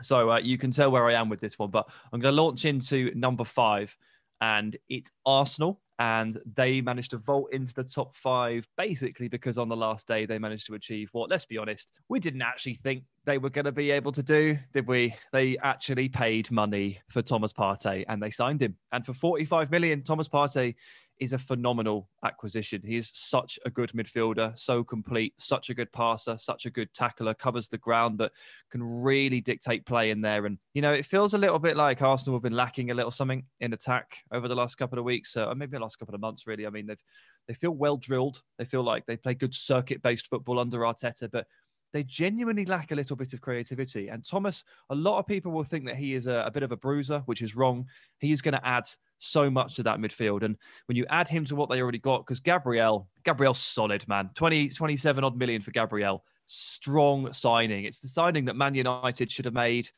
[0.02, 2.42] So uh, you can tell where I am with this one, but I'm going to
[2.42, 3.96] launch into number five,
[4.42, 9.68] and it's Arsenal, and they managed to vault into the top five basically because on
[9.68, 13.02] the last day they managed to achieve what, let's be honest, we didn't actually think
[13.24, 15.14] they were going to be able to do, did we?
[15.32, 18.76] They actually paid money for Thomas Partey and they signed him.
[18.92, 20.74] And for 45 million, Thomas Partey
[21.20, 22.82] is a phenomenal acquisition.
[22.84, 26.92] He is such a good midfielder, so complete, such a good passer, such a good
[26.94, 28.32] tackler, covers the ground, but
[28.70, 30.46] can really dictate play in there.
[30.46, 33.10] And, you know, it feels a little bit like Arsenal have been lacking a little
[33.10, 36.14] something in attack over the last couple of weeks, uh, or maybe the last couple
[36.14, 36.66] of months, really.
[36.66, 37.02] I mean, they've
[37.48, 38.42] they feel well drilled.
[38.58, 41.46] They feel like they play good circuit based football under Arteta, but
[41.92, 44.08] they genuinely lack a little bit of creativity.
[44.08, 46.72] And Thomas, a lot of people will think that he is a, a bit of
[46.72, 47.86] a bruiser, which is wrong.
[48.20, 48.84] He is going to add
[49.18, 50.42] so much to that midfield.
[50.42, 54.30] And when you add him to what they already got, because Gabriel, Gabriel's solid, man.
[54.34, 56.24] 20, 27 odd million for Gabriel.
[56.46, 57.84] Strong signing.
[57.84, 59.90] It's the signing that Man United should have made.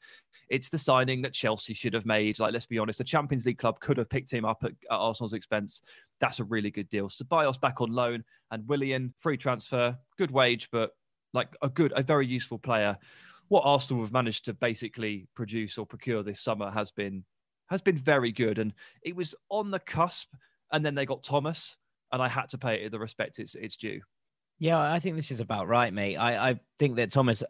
[0.49, 2.41] It's the signing that Chelsea should have made.
[2.41, 4.97] Like, let's be honest, the Champions League club could have picked him up at, at
[4.97, 5.83] Arsenal's expense.
[6.21, 7.09] That's a really good deal.
[7.09, 10.91] Ceballos back on loan and Willian, free transfer, good wage, but
[11.33, 12.97] like a good, a very useful player.
[13.49, 17.25] What Arsenal have managed to basically produce or procure this summer has been
[17.69, 20.29] has been very good, and it was on the cusp.
[20.73, 21.77] And then they got Thomas,
[22.13, 24.01] and I had to pay it the respect it's it's due.
[24.61, 26.17] Yeah, I think this is about right, mate.
[26.17, 27.43] I, I think that Thomas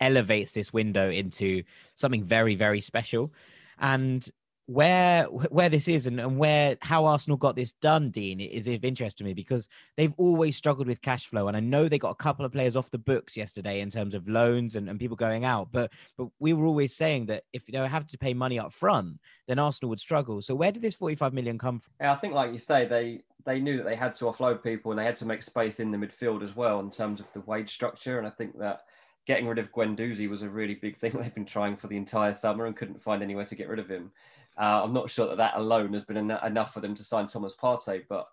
[0.00, 1.62] elevates this window into
[1.96, 3.32] something very, very special.
[3.78, 4.26] And
[4.66, 8.84] where where this is and, and where how Arsenal got this done, Dean, is of
[8.84, 11.48] interest to me because they've always struggled with cash flow.
[11.48, 14.14] And I know they got a couple of players off the books yesterday in terms
[14.14, 15.68] of loans and, and people going out.
[15.72, 19.18] But but we were always saying that if they have to pay money up front,
[19.48, 20.40] then Arsenal would struggle.
[20.40, 21.92] So where did this 45 million come from?
[22.00, 24.92] Yeah, I think like you say, they they knew that they had to offload people
[24.92, 27.40] and they had to make space in the midfield as well in terms of the
[27.40, 28.18] wage structure.
[28.18, 28.82] And I think that
[29.26, 32.32] getting rid of Guendouzi was a really big thing they've been trying for the entire
[32.32, 34.12] summer and couldn't find anywhere to get rid of him.
[34.58, 37.26] Uh, I'm not sure that that alone has been en- enough for them to sign
[37.26, 38.26] Thomas Partey, but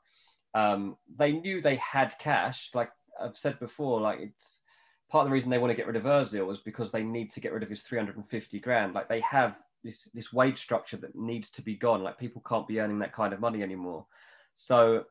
[0.53, 2.71] um, they knew they had cash.
[2.73, 4.61] Like I've said before, like it's
[5.09, 7.29] part of the reason they want to get rid of Özil was because they need
[7.31, 8.93] to get rid of his 350 grand.
[8.93, 12.03] Like they have this this wage structure that needs to be gone.
[12.03, 14.05] Like people can't be earning that kind of money anymore.
[14.53, 15.05] So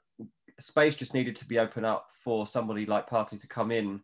[0.60, 4.00] space just needed to be open up for somebody like Partey to come in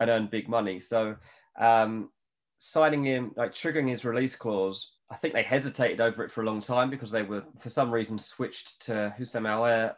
[0.00, 0.80] and earn big money.
[0.80, 1.16] So
[1.58, 2.10] um,
[2.58, 6.46] signing him, like triggering his release clause, I think they hesitated over it for a
[6.46, 9.94] long time because they were, for some reason, switched to Houssem Aouar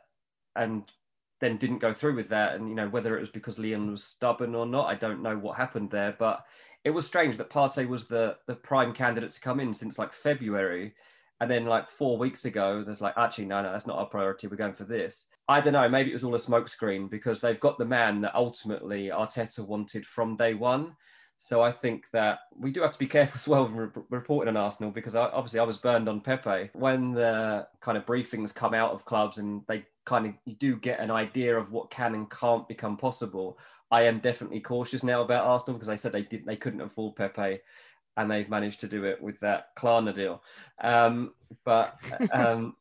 [0.56, 0.84] and
[1.40, 2.54] then didn't go through with that.
[2.54, 5.36] And, you know, whether it was because Lyon was stubborn or not, I don't know
[5.36, 6.16] what happened there.
[6.18, 6.44] But
[6.84, 10.12] it was strange that Partey was the, the prime candidate to come in since like
[10.12, 10.94] February.
[11.40, 14.46] And then like four weeks ago, there's like, actually, no, no, that's not our priority.
[14.46, 15.26] We're going for this.
[15.48, 15.88] I don't know.
[15.88, 20.06] Maybe it was all a smokescreen because they've got the man that ultimately Arteta wanted
[20.06, 20.94] from day one.
[21.44, 24.56] So I think that we do have to be careful as well when reporting on
[24.56, 26.70] Arsenal because I, obviously I was burned on Pepe.
[26.72, 30.76] When the kind of briefings come out of clubs and they kind of you do
[30.76, 33.58] get an idea of what can and can't become possible.
[33.90, 37.16] I am definitely cautious now about Arsenal because they said they didn't they couldn't afford
[37.16, 37.58] Pepe,
[38.16, 40.44] and they've managed to do it with that Klarna deal.
[40.80, 41.98] Um, but
[42.32, 42.76] um,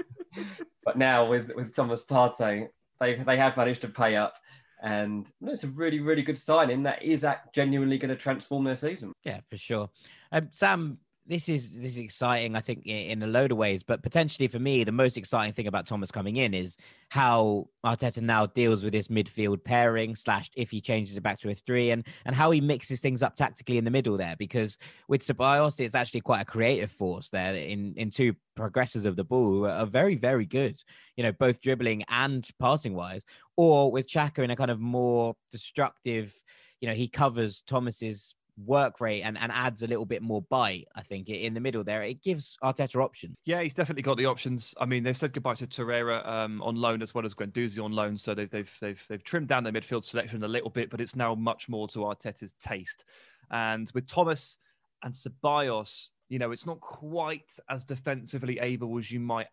[0.82, 4.38] but now with with Thomas Partey, they they have managed to pay up
[4.82, 9.12] and it's a really, really good signing that is genuinely going to transform their season.
[9.22, 9.88] Yeah, for sure.
[10.32, 12.56] Um, Sam, this is this is exciting.
[12.56, 15.68] I think in a load of ways, but potentially for me, the most exciting thing
[15.68, 16.76] about Thomas coming in is
[17.10, 21.50] how Arteta now deals with this midfield pairing slash if he changes it back to
[21.50, 24.34] a three and and how he mixes things up tactically in the middle there.
[24.36, 29.14] Because with Ceballos, it's actually quite a creative force there in in two progressors of
[29.14, 30.76] the ball are very very good.
[31.16, 33.24] You know, both dribbling and passing wise.
[33.56, 36.34] Or with Xhaka in a kind of more destructive.
[36.80, 40.86] You know, he covers Thomas's work rate and, and adds a little bit more bite,
[40.94, 42.02] I think, in the middle there.
[42.02, 43.34] It gives Arteta options.
[43.44, 44.74] Yeah, he's definitely got the options.
[44.78, 47.92] I mean, they've said goodbye to Torreira um, on loan as well as Guendouzi on
[47.92, 48.16] loan.
[48.16, 51.16] So they've, they've, they've, they've trimmed down their midfield selection a little bit, but it's
[51.16, 53.04] now much more to Arteta's taste.
[53.50, 54.58] And with Thomas
[55.02, 59.48] and Ceballos, you know, it's not quite as defensively able as you might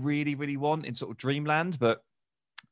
[0.00, 2.02] really, really want in sort of dreamland, but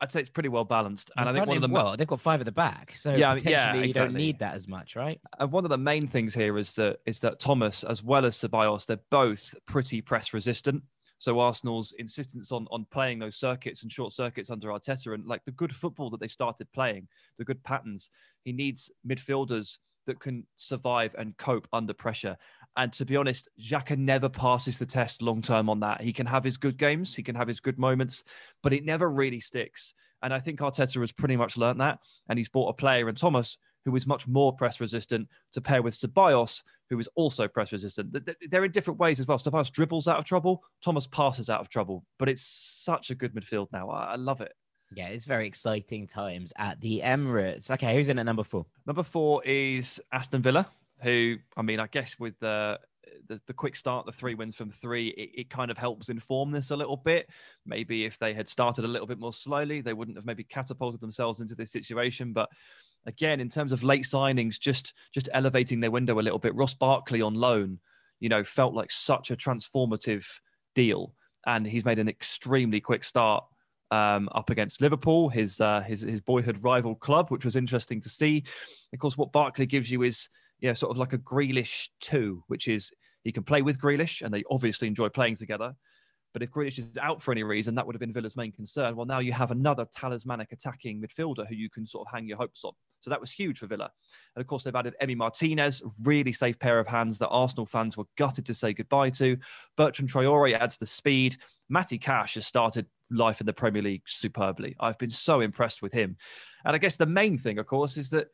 [0.00, 1.10] I'd say it's pretty well balanced.
[1.16, 3.32] And, I think one of the well, they've got five at the back, so yeah,
[3.32, 3.86] potentially yeah, exactly.
[3.86, 5.20] you don't need that as much, right?
[5.38, 8.36] And one of the main things here is that is that Thomas as well as
[8.36, 10.82] Ceballos, they're both pretty press resistant.
[11.18, 15.44] So Arsenal's insistence on on playing those circuits and short circuits under Arteta and like
[15.46, 18.10] the good football that they started playing, the good patterns,
[18.44, 22.36] he needs midfielders that can survive and cope under pressure.
[22.76, 26.02] And to be honest, Xhaka never passes the test long term on that.
[26.02, 28.24] He can have his good games, he can have his good moments,
[28.62, 29.94] but it never really sticks.
[30.22, 32.00] And I think Arteta has pretty much learned that.
[32.28, 35.80] And he's bought a player in Thomas who is much more press resistant to pair
[35.80, 38.14] with Ceballos, who is also press resistant.
[38.50, 39.38] They're in different ways as well.
[39.38, 43.32] Ceballos dribbles out of trouble, Thomas passes out of trouble, but it's such a good
[43.34, 43.88] midfield now.
[43.88, 44.52] I love it.
[44.94, 47.70] Yeah, it's very exciting times at the Emirates.
[47.70, 48.66] Okay, who's in at number four?
[48.86, 50.68] Number four is Aston Villa.
[51.02, 52.78] Who, I mean, I guess with the
[53.28, 56.50] the, the quick start, the three wins from three, it, it, kind of helps inform
[56.50, 57.28] this a little bit.
[57.64, 61.00] Maybe if they had started a little bit more slowly, they wouldn't have maybe catapulted
[61.00, 62.32] themselves into this situation.
[62.32, 62.48] But
[63.06, 66.54] again, in terms of late signings, just just elevating their window a little bit.
[66.54, 67.78] Ross Barkley on loan,
[68.20, 70.26] you know, felt like such a transformative
[70.74, 71.14] deal,
[71.46, 73.44] and he's made an extremely quick start
[73.90, 78.08] um, up against Liverpool, his, uh, his his boyhood rival club, which was interesting to
[78.08, 78.44] see.
[78.92, 80.28] Of course, what Barkley gives you is
[80.60, 82.92] yeah, sort of like a Grealish two, which is
[83.24, 85.74] he can play with Grealish, and they obviously enjoy playing together.
[86.32, 88.94] But if Grealish is out for any reason, that would have been Villa's main concern.
[88.94, 92.36] Well, now you have another talismanic attacking midfielder who you can sort of hang your
[92.36, 92.72] hopes on.
[93.00, 93.90] So that was huge for Villa.
[94.34, 97.96] And of course, they've added Emi Martinez, really safe pair of hands that Arsenal fans
[97.96, 99.38] were gutted to say goodbye to.
[99.78, 101.38] Bertrand Traore adds the speed.
[101.70, 104.76] Matty Cash has started life in the Premier League superbly.
[104.78, 106.18] I've been so impressed with him.
[106.66, 108.28] And I guess the main thing, of course, is that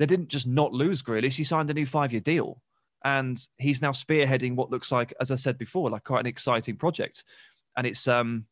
[0.00, 2.60] they didn't just not lose Grealish, he signed a new five year deal
[3.04, 6.76] and he's now spearheading what looks like, as I said before, like quite an exciting
[6.76, 7.24] project.
[7.76, 8.46] And it's um,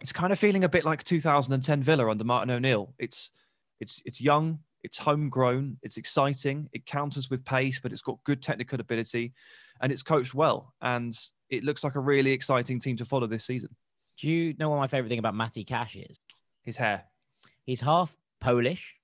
[0.00, 2.94] it's kind of feeling a bit like 2010 Villa under Martin O'Neill.
[2.98, 3.32] It's
[3.80, 8.42] it's it's young, it's homegrown, it's exciting, it counters with pace, but it's got good
[8.42, 9.32] technical ability,
[9.80, 10.72] and it's coached well.
[10.80, 11.12] And
[11.50, 13.70] it looks like a really exciting team to follow this season.
[14.18, 16.18] Do you know what my favorite thing about Matty Cash is?
[16.62, 17.04] His hair.
[17.64, 18.94] He's half Polish.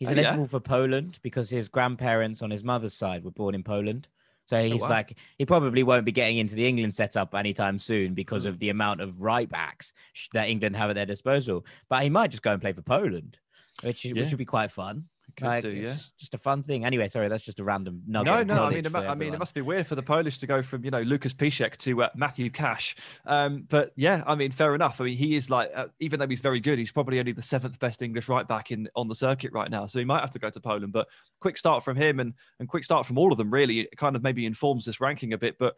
[0.00, 0.46] He's Oh, eligible yeah?
[0.48, 4.08] for Poland because his grandparents on his mother's side were born in Poland.
[4.46, 4.88] So he's wow.
[4.88, 8.48] like, he probably won't be getting into the England setup anytime soon because Mm.
[8.48, 9.92] of the amount of right backs
[10.32, 11.64] that England have at their disposal.
[11.88, 13.38] But he might just go and play for Poland,
[13.82, 14.22] which is, Yeah.
[14.22, 15.04] which would be quite fun.
[15.36, 15.82] Could Like, do, yeah.
[15.82, 16.84] just, just a fun thing.
[16.84, 18.46] Anyway, sorry, that's just a random nugget.
[18.46, 18.64] No, no.
[18.64, 20.84] I mean, it, I mean, it must be weird for the Polish to go from
[20.84, 22.96] you know Łukasz Piszczek to uh, Matthew Cash.
[23.26, 25.00] Um, but yeah, I mean, fair enough.
[25.00, 27.42] I mean, he is like, uh, even though he's very good, he's probably only the
[27.42, 29.86] seventh best English right back in on the circuit right now.
[29.86, 30.92] So he might have to go to Poland.
[30.92, 31.08] But
[31.40, 33.50] quick start from him and and quick start from all of them.
[33.50, 35.58] Really, it kind of maybe informs this ranking a bit.
[35.58, 35.74] But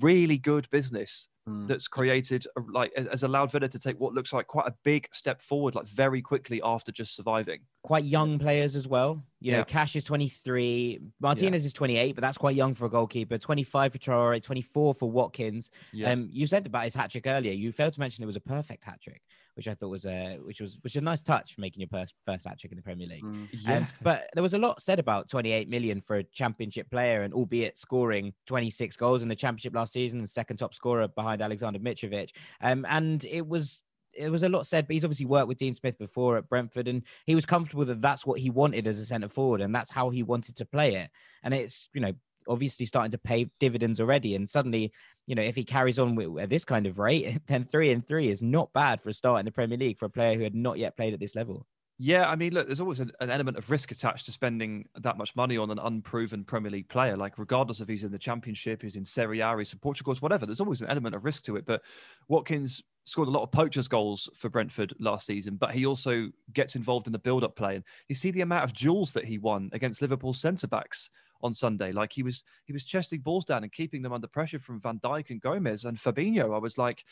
[0.00, 1.68] really good business Mm.
[1.68, 4.74] that's created a- like has- has allowed Villa to take what looks like quite a
[4.82, 7.60] big step forward, like very quickly after just surviving.
[7.84, 9.24] quite young players as well.
[9.38, 13.38] You know, Cash is 23, Martinez is 28, but that's quite young for a goalkeeper.
[13.38, 15.70] 25 for Traore, 24 for Watkins.
[15.92, 16.10] Yeah.
[16.10, 17.52] Um, you said about his hat trick earlier.
[17.52, 19.22] You failed to mention it was a perfect hat trick,
[19.56, 21.88] which I thought was a which was which is a nice touch for making your
[21.88, 23.24] first first hat trick in the Premier League.
[23.24, 23.48] Mm.
[23.52, 23.76] yeah.
[23.78, 27.32] Um, but there was a lot said about 28 million for a championship player, and
[27.32, 31.80] albeit scoring 26 goals in the championship last season, and second top scorer behind Aleksandar
[31.80, 32.30] Mitrović.
[32.60, 35.74] Um, and it was it was a lot said, but he's obviously worked with Dean
[35.74, 39.06] Smith before at Brentford, and he was comfortable that that's what he wanted as a
[39.06, 41.10] centre forward, and that's how he wanted to play it.
[41.42, 42.12] And it's you know
[42.48, 44.92] obviously starting to pay dividends already, and suddenly.
[45.28, 48.06] You know, if he carries on with, at this kind of rate, then three and
[48.06, 50.44] three is not bad for a start in the Premier League for a player who
[50.44, 51.66] had not yet played at this level.
[51.98, 55.16] Yeah, I mean, look, there's always an, an element of risk attached to spending that
[55.16, 57.16] much money on an unproven Premier League player.
[57.16, 60.44] Like, regardless if he's in the Championship, he's in Serie A, he's in Portugal, whatever.
[60.44, 61.64] There's always an element of risk to it.
[61.64, 61.82] But
[62.28, 66.76] Watkins scored a lot of poachers' goals for Brentford last season, but he also gets
[66.76, 67.76] involved in the build-up play.
[67.76, 71.08] And you see the amount of duels that he won against Liverpool's centre backs
[71.42, 71.92] on Sunday.
[71.92, 74.98] Like he was, he was chesting balls down and keeping them under pressure from Van
[74.98, 76.54] Dijk and Gomez and Fabinho.
[76.54, 77.04] I was like,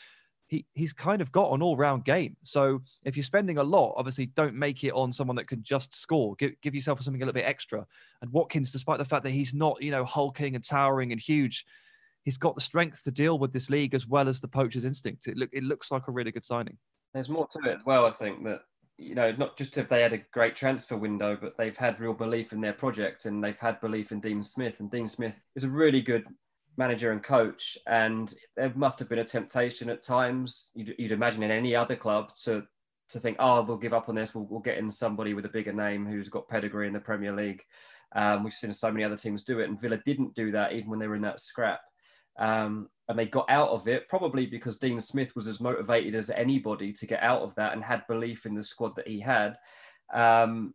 [0.47, 2.35] he he's kind of got an all-round game.
[2.43, 5.95] So if you're spending a lot, obviously don't make it on someone that can just
[5.95, 6.35] score.
[6.35, 7.85] Give give yourself something a little bit extra.
[8.21, 11.65] And Watkins, despite the fact that he's not, you know, hulking and towering and huge,
[12.23, 15.27] he's got the strength to deal with this league as well as the poacher's instinct.
[15.27, 16.77] It look it looks like a really good signing.
[17.13, 18.05] There's more to it as well.
[18.05, 18.61] I think that
[18.97, 22.13] you know, not just if they had a great transfer window, but they've had real
[22.13, 24.79] belief in their project and they've had belief in Dean Smith.
[24.79, 26.25] And Dean Smith is a really good
[26.77, 27.77] manager and coach.
[27.87, 30.71] And there must have been a temptation at times.
[30.75, 32.63] You'd, you'd imagine in any other club to
[33.07, 34.33] to think, oh, we'll give up on this.
[34.33, 37.31] We'll, we'll get in somebody with a bigger name who's got pedigree in the Premier
[37.31, 37.63] League.
[38.15, 40.89] Um, we've seen so many other teams do it, and Villa didn't do that even
[40.89, 41.81] when they were in that scrap.
[42.37, 46.29] Um, and they got out of it probably because Dean Smith was as motivated as
[46.29, 49.55] anybody to get out of that and had belief in the squad that he had.
[50.13, 50.73] Um,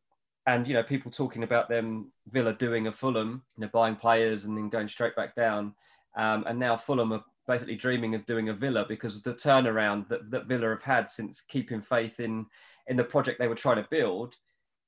[0.55, 4.45] and you know, people talking about them Villa doing a Fulham, you know, buying players
[4.45, 5.75] and then going straight back down.
[6.17, 10.09] Um, and now Fulham are basically dreaming of doing a Villa because of the turnaround
[10.09, 12.47] that, that Villa have had since keeping faith in
[12.89, 14.37] in the project they were trying to build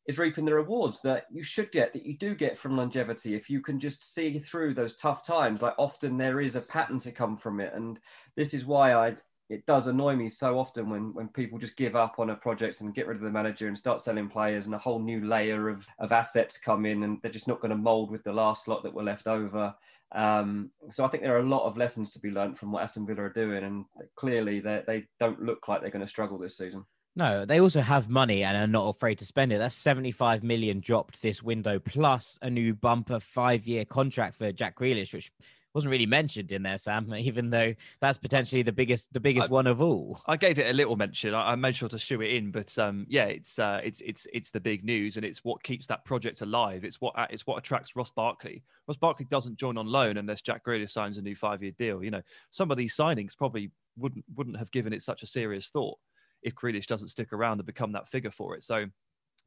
[0.06, 3.34] is reaping the rewards that you should get, that you do get from longevity.
[3.34, 6.98] If you can just see through those tough times, like often there is a pattern
[7.00, 7.72] to come from it.
[7.74, 8.00] And
[8.34, 9.16] this is why I,
[9.52, 12.80] it does annoy me so often when, when people just give up on a project
[12.80, 15.68] and get rid of the manager and start selling players and a whole new layer
[15.68, 18.66] of, of assets come in and they're just not going to mold with the last
[18.66, 19.74] lot that were left over.
[20.12, 22.82] Um, so I think there are a lot of lessons to be learned from what
[22.82, 23.62] Aston Villa are doing.
[23.62, 23.84] And
[24.16, 26.86] clearly they, they don't look like they're going to struggle this season.
[27.14, 29.58] No, they also have money and are not afraid to spend it.
[29.58, 34.78] That's 75 million dropped this window, plus a new bumper five year contract for Jack
[34.78, 35.30] Grealish, which
[35.74, 39.52] wasn't really mentioned in there, Sam, even though that's potentially the biggest the biggest I,
[39.52, 40.20] one of all.
[40.26, 41.34] I gave it a little mention.
[41.34, 44.26] I, I made sure to shoe it in, but um, yeah, it's uh, it's it's
[44.32, 46.84] it's the big news, and it's what keeps that project alive.
[46.84, 48.62] It's what it's what attracts Ross Barkley.
[48.86, 52.02] Ross Barkley doesn't join on loan unless Jack Grealish signs a new five year deal.
[52.02, 55.70] You know, some of these signings probably wouldn't wouldn't have given it such a serious
[55.70, 55.98] thought
[56.42, 58.64] if Grealish doesn't stick around and become that figure for it.
[58.64, 58.86] So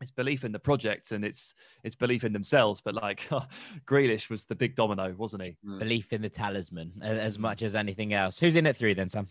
[0.02, 1.54] it's belief in the project and it's
[1.84, 2.82] it's belief in themselves.
[2.82, 3.28] But like
[3.86, 5.58] Grealish was the big domino, wasn't he?
[5.66, 5.80] Mm.
[5.80, 8.38] Belief in the talisman as much as anything else.
[8.38, 9.28] Who's in at three then, Sam?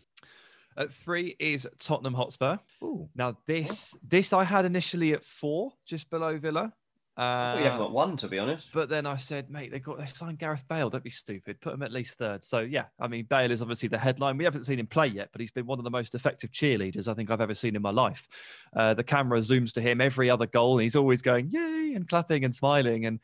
[0.77, 2.57] At three is Tottenham Hotspur.
[2.83, 3.09] Ooh.
[3.15, 6.73] Now this this I had initially at four, just below Villa.
[7.17, 8.69] Uh, we haven't got one, to be honest.
[8.75, 10.91] But then I said, mate, they got they signed Gareth Bale.
[10.91, 11.61] Don't be stupid.
[11.61, 12.43] Put him at least third.
[12.43, 14.37] So yeah, I mean, Bale is obviously the headline.
[14.37, 17.07] We haven't seen him play yet, but he's been one of the most effective cheerleaders
[17.07, 18.27] I think I've ever seen in my life.
[18.75, 22.09] Uh, the camera zooms to him every other goal, and he's always going yay and
[22.09, 23.07] clapping and smiling.
[23.07, 23.21] And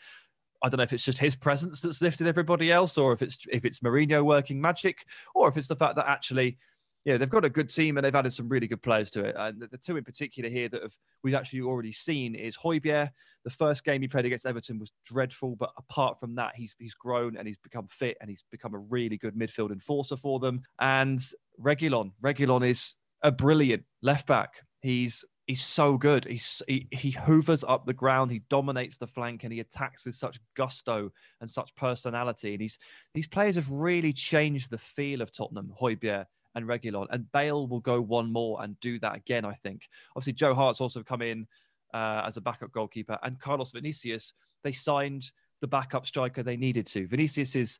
[0.62, 3.38] I don't know if it's just his presence that's lifted everybody else, or if it's
[3.50, 6.58] if it's Mourinho working magic, or if it's the fact that actually
[7.04, 9.34] yeah, they've got a good team and they've added some really good players to it.
[9.38, 10.92] And the, two in particular here that have
[11.24, 13.08] we've actually already seen is Højbjerg.
[13.44, 16.94] The first game he played against Everton was dreadful, but apart from that, he's he's
[16.94, 20.60] grown and he's become fit and he's become a really good midfield enforcer for them.
[20.78, 21.20] And
[21.60, 24.60] Reguilon, Reguilon is a brilliant left back.
[24.82, 26.26] He's he's so good.
[26.26, 30.16] He's he, he hoovers up the ground, he dominates the flank, and he attacks with
[30.16, 31.10] such gusto
[31.40, 32.52] and such personality.
[32.52, 32.78] And he's
[33.14, 35.72] these players have really changed the feel of Tottenham.
[35.80, 37.06] Højbjerg and Reguilon.
[37.10, 39.88] And Bale will go one more and do that again, I think.
[40.16, 41.46] Obviously, Joe Hart's also come in
[41.94, 43.18] uh, as a backup goalkeeper.
[43.22, 44.32] And Carlos Vinicius,
[44.62, 47.06] they signed the backup striker they needed to.
[47.06, 47.78] Vinicius is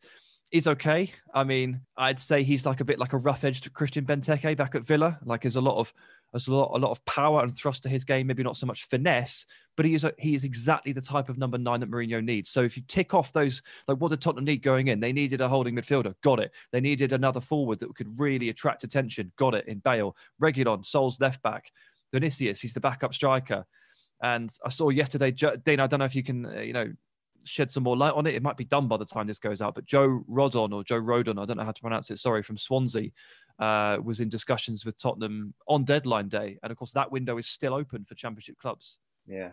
[0.52, 1.12] is okay.
[1.33, 4.83] I mean, I'd say he's like a bit like a rough-edged Christian Benteke back at
[4.83, 5.18] Villa.
[5.24, 5.92] Like there's a lot of
[6.33, 8.27] there's a lot, a lot of power and thrust to his game.
[8.27, 11.38] Maybe not so much finesse, but he is a, he is exactly the type of
[11.38, 12.51] number nine that Mourinho needs.
[12.51, 15.01] So if you tick off those, like what did Tottenham need going in?
[15.01, 16.53] They needed a holding midfielder, got it.
[16.73, 19.66] They needed another forward that could really attract attention, got it.
[19.66, 21.73] In Bale, Reguilon, Sol's left back,
[22.12, 23.64] Vinicius, he's the backup striker.
[24.23, 25.81] And I saw yesterday, Dean.
[25.81, 26.93] I don't know if you can, uh, you know,
[27.45, 28.35] shed some more light on it.
[28.35, 31.01] It might be done by the time this goes out, but Joe Rodon or Joe
[31.01, 32.19] Rodon, I don't know how to pronounce it.
[32.19, 33.11] Sorry, from Swansea,
[33.61, 37.46] uh, was in discussions with Tottenham on deadline day, and of course that window is
[37.46, 39.01] still open for Championship clubs.
[39.27, 39.51] Yeah,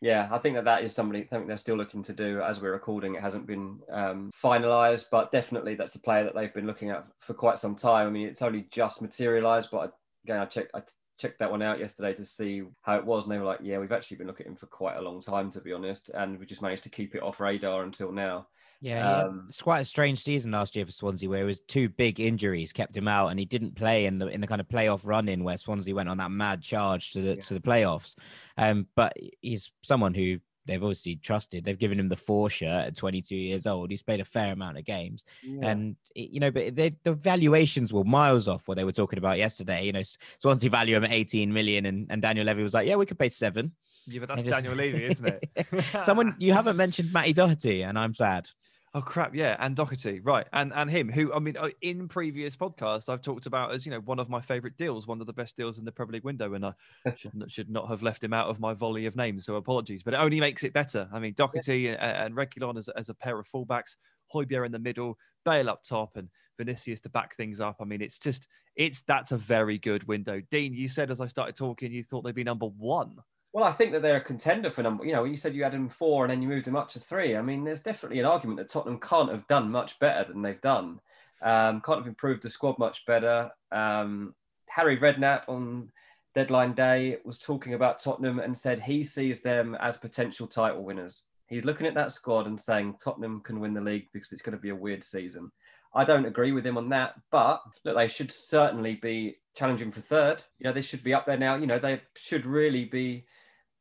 [0.00, 1.22] yeah, I think that that is somebody.
[1.22, 3.16] I think they're still looking to do as we're recording.
[3.16, 7.06] It hasn't been um, finalised, but definitely that's a player that they've been looking at
[7.18, 8.06] for quite some time.
[8.06, 10.70] I mean, it's only just materialised, but again, I checked.
[10.74, 10.82] I
[11.18, 13.78] checked that one out yesterday to see how it was, and they were like, "Yeah,
[13.78, 16.38] we've actually been looking at him for quite a long time, to be honest, and
[16.38, 18.46] we just managed to keep it off radar until now."
[18.80, 21.90] Yeah, um, it's quite a strange season last year for Swansea, where it was two
[21.90, 24.68] big injuries kept him out, and he didn't play in the in the kind of
[24.68, 27.42] playoff run in where Swansea went on that mad charge to the yeah.
[27.42, 28.14] to the playoffs.
[28.56, 31.64] Um, but he's someone who they've obviously trusted.
[31.64, 33.90] They've given him the four shirt at 22 years old.
[33.90, 35.68] He's played a fair amount of games, yeah.
[35.68, 39.36] and you know, but they, the valuations were miles off what they were talking about
[39.36, 39.84] yesterday.
[39.84, 40.02] You know,
[40.38, 43.18] Swansea value him at 18 million, and, and Daniel Levy was like, "Yeah, we could
[43.18, 43.72] pay seven.
[44.06, 44.54] Yeah, but that's just...
[44.54, 45.84] Daniel Levy, isn't it?
[46.02, 48.48] Someone you haven't mentioned Matty Doherty, and I'm sad.
[48.92, 49.36] Oh crap!
[49.36, 53.22] Yeah, and Doherty, right, and and him, who I mean, uh, in previous podcasts, I've
[53.22, 55.78] talked about as you know one of my favourite deals, one of the best deals
[55.78, 56.72] in the Premier League window, and I
[57.16, 59.46] should not, should not have left him out of my volley of names.
[59.46, 61.08] So apologies, but it only makes it better.
[61.12, 62.04] I mean, Doherty yeah.
[62.04, 63.94] and, and Reguilon as, as a pair of fullbacks,
[64.34, 67.76] Højbjerg in the middle, Bale up top, and Vinicius to back things up.
[67.80, 70.42] I mean, it's just it's that's a very good window.
[70.50, 73.18] Dean, you said as I started talking, you thought they'd be number one.
[73.52, 75.04] Well, I think that they're a contender for number.
[75.04, 77.00] You know, you said you had them four and then you moved them up to
[77.00, 77.36] three.
[77.36, 80.60] I mean, there's definitely an argument that Tottenham can't have done much better than they've
[80.60, 81.00] done.
[81.42, 83.50] Um, can't have improved the squad much better.
[83.72, 84.34] Um,
[84.68, 85.90] Harry Redknapp on
[86.34, 91.24] deadline day was talking about Tottenham and said he sees them as potential title winners.
[91.48, 94.56] He's looking at that squad and saying Tottenham can win the league because it's going
[94.56, 95.50] to be a weird season.
[95.92, 100.00] I don't agree with him on that, but look, they should certainly be challenging for
[100.02, 100.44] third.
[100.60, 101.56] You know, they should be up there now.
[101.56, 103.26] You know, they should really be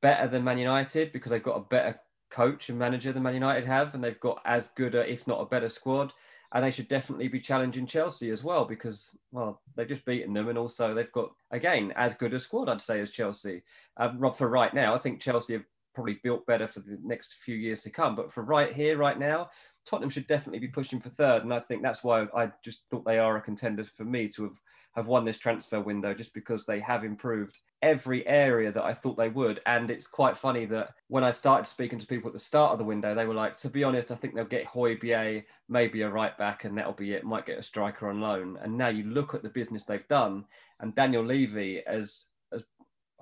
[0.01, 3.65] better than Man United because they've got a better coach and manager than Man United
[3.65, 6.13] have, and they've got as good, a, if not a better squad.
[6.51, 10.49] And they should definitely be challenging Chelsea as well because, well, they've just beaten them,
[10.49, 13.61] and also they've got again as good a squad, I'd say, as Chelsea.
[13.97, 17.55] Um, for right now, I think Chelsea have probably built better for the next few
[17.55, 18.15] years to come.
[18.15, 19.49] But for right here, right now,
[19.89, 23.05] Tottenham should definitely be pushing for third, and I think that's why I just thought
[23.05, 24.59] they are a contender for me to have
[24.95, 29.17] have won this transfer window, just because they have improved every area that I thought
[29.17, 29.61] they would.
[29.65, 32.79] And it's quite funny that when I started speaking to people at the start of
[32.79, 36.09] the window, they were like, to be honest, I think they'll get Højbjerg, maybe a
[36.09, 37.23] right back, and that'll be it.
[37.23, 38.57] Might get a striker on loan.
[38.61, 40.45] And now you look at the business they've done,
[40.79, 42.25] and Daniel Levy as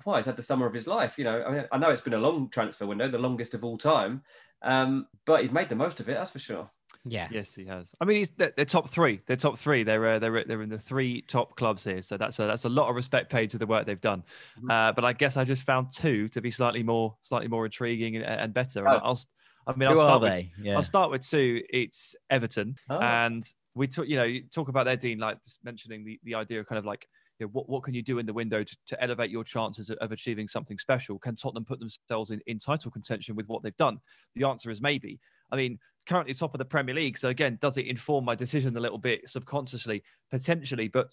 [0.04, 1.18] well, he's had the summer of his life.
[1.18, 3.64] You know, I, mean, I know it's been a long transfer window, the longest of
[3.64, 4.22] all time,
[4.62, 6.14] um, but he's made the most of it.
[6.14, 6.70] That's for sure.
[7.04, 7.28] Yeah.
[7.30, 7.94] Yes, he has.
[8.00, 9.20] I mean, he's they're, they're top three.
[9.26, 9.82] They're top three.
[9.82, 12.02] They're uh, they're they're in the three top clubs here.
[12.02, 14.24] So that's a that's a lot of respect paid to the work they've done.
[14.60, 14.70] Mhm.
[14.70, 18.16] Uh, but I guess I just found two to be slightly more slightly more intriguing
[18.16, 18.86] and, and better.
[18.86, 18.92] Oh.
[18.94, 19.20] And I'll,
[19.66, 20.50] I mean, I'll Who are start with, they?
[20.60, 20.76] Yeah.
[20.76, 21.62] I'll start with two.
[21.70, 22.98] It's Everton, Oh.
[22.98, 24.06] and we talk.
[24.06, 26.78] You know, you talk about their dean, like just mentioning the the idea of kind
[26.78, 27.06] of like.
[27.38, 29.90] You know, what, what can you do in the window to, to elevate your chances
[29.90, 31.18] of, of achieving something special?
[31.18, 33.98] Can Tottenham put themselves in, in title contention with what they've done?
[34.34, 35.20] The answer is maybe.
[35.50, 35.78] I mean,
[36.08, 37.18] currently top of the Premier League.
[37.18, 40.88] So again, does it inform my decision a little bit subconsciously, potentially?
[40.88, 41.08] But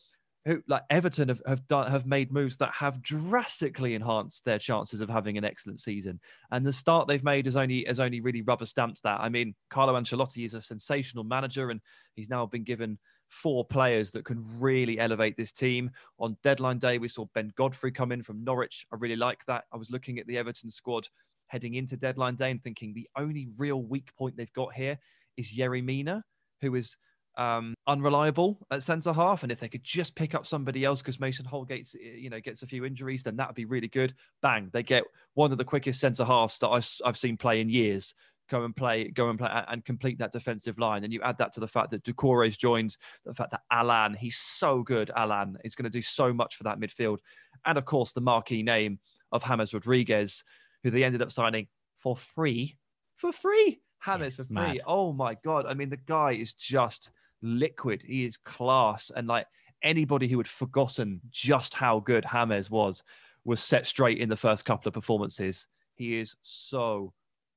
[0.45, 5.01] who like Everton have, have done have made moves that have drastically enhanced their chances
[5.01, 6.19] of having an excellent season.
[6.51, 9.19] And the start they've made has only has only really rubber stamped that.
[9.19, 11.82] I mean, Carlo Ancelotti is a sensational manager, and
[12.15, 15.89] he's now been given four players that can really elevate this team.
[16.19, 18.86] On deadline day, we saw Ben Godfrey come in from Norwich.
[18.91, 19.65] I really like that.
[19.73, 21.07] I was looking at the Everton squad
[21.47, 24.97] heading into deadline day and thinking the only real weak point they've got here
[25.38, 26.23] is Yerry Mina,
[26.61, 26.97] who is
[27.38, 29.43] um, unreliable at centre half.
[29.43, 32.61] And if they could just pick up somebody else, because Mason Holgate, you know, gets
[32.61, 34.13] a few injuries, then that would be really good.
[34.41, 35.03] Bang, they get
[35.34, 38.13] one of the quickest centre halves that I, have seen play in years.
[38.50, 41.04] Go and play, go and play, and complete that defensive line.
[41.04, 44.38] And you add that to the fact that Doucouré's joined, the fact that Alan, he's
[44.38, 45.12] so good.
[45.16, 47.18] Alan is going to do so much for that midfield,
[47.66, 49.00] and of course the marquee name
[49.32, 50.43] of James Rodriguez,
[50.84, 51.68] who they ended up signing
[51.98, 52.78] for free,
[53.16, 53.82] for free.
[54.06, 54.54] James Yeah, for free.
[54.54, 54.82] mad.
[54.86, 55.66] Oh my god!
[55.66, 58.04] I mean, the guy is just liquid.
[58.04, 59.48] He is class, and like
[59.82, 63.04] anybody who had forgotten just how good James was,
[63.43, 65.68] was set straight in the first couple of performances.
[65.96, 67.14] He is so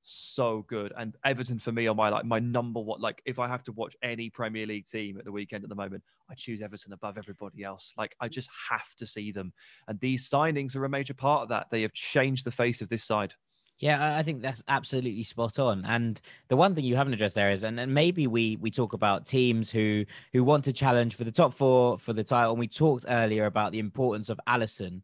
[0.09, 0.93] so good.
[0.97, 3.01] And Everton for me are my like my number one.
[3.01, 5.75] Like if I have to watch any Premier League team at the weekend at the
[5.75, 7.93] moment, I choose Everton above everybody else.
[7.97, 9.53] Like I just have to see them.
[9.87, 11.67] And these signings are a major part of that.
[11.69, 13.33] They have changed the face of this side.
[13.79, 15.85] Yeah, I- think that's absolutely spot on.
[15.85, 18.91] And the one thing you haven't addressed there is, and, and maybe we we talk
[18.93, 22.51] about teams who who want to challenge for the top four for the title.
[22.51, 25.01] And we talked earlier about the importance of Alisson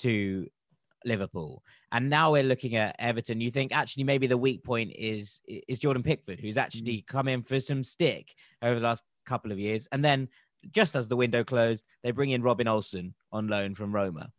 [0.00, 0.46] to
[1.06, 1.62] Liverpool,
[1.92, 3.40] and now we're looking at Everton.
[3.40, 7.42] You think actually maybe the weak point is is Jordan Pickford, who's actually come in
[7.42, 10.28] for some stick over the last couple of years, and then
[10.70, 14.30] just as the window closed, they bring in Robin Olsen on loan from Roma.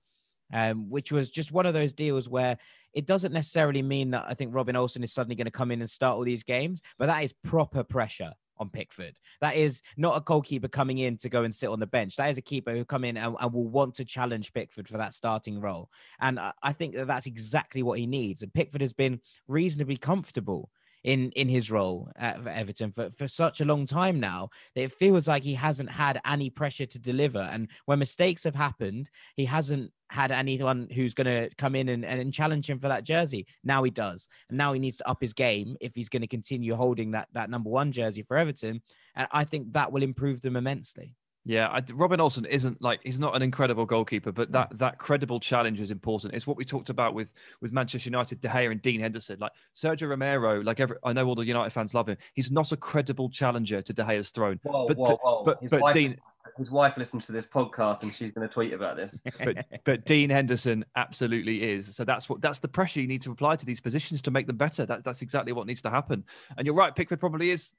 [0.51, 2.57] Um, which was just one of those deals where
[2.95, 5.79] it doesn't necessarily mean that I think Robin Olsen is suddenly going to come in
[5.79, 9.17] and start all these games, but that is proper pressure on Pickford.
[9.41, 12.15] That is not a goalkeeper coming in to go and sit on the bench.
[12.15, 14.97] That is a keeper who come in and, and will want to challenge Pickford for
[14.97, 15.89] that starting role.
[16.19, 18.41] And I, I think that that's exactly what he needs.
[18.41, 20.69] And Pickford has been reasonably comfortable
[21.03, 24.91] in in his role at Everton for, for such a long time now that it
[24.91, 27.47] feels like he hasn't had any pressure to deliver.
[27.51, 32.03] And when mistakes have happened, he hasn't had anyone who's going to come in and,
[32.03, 33.45] and challenge him for that jersey.
[33.63, 34.27] Now he does.
[34.49, 37.27] And now he needs to up his game if he's going to continue holding that,
[37.33, 38.81] that number one jersey for Everton.
[39.15, 41.15] And I think that will improve them immensely.
[41.45, 45.39] Yeah, I, Robin Olsen isn't like he's not an incredible goalkeeper, but that that credible
[45.39, 46.33] challenge is important.
[46.33, 49.39] It's what we talked about with with Manchester United, De Gea and Dean Henderson.
[49.39, 52.17] Like Sergio Romero, like every, I know all the United fans love him.
[52.33, 54.59] He's not a credible challenger to De Gea's throne.
[54.63, 55.43] Whoa, But whoa, whoa.
[55.43, 56.23] but- his, but wife Dean- listens,
[56.57, 59.19] his wife listens to this podcast and she's going to tweet about this.
[59.43, 61.95] but but Dean Henderson absolutely is.
[61.95, 64.45] So that's what that's the pressure you need to apply to these positions to make
[64.45, 64.85] them better.
[64.85, 66.23] That, that's exactly what needs to happen.
[66.57, 67.71] And you're right, Pickford probably is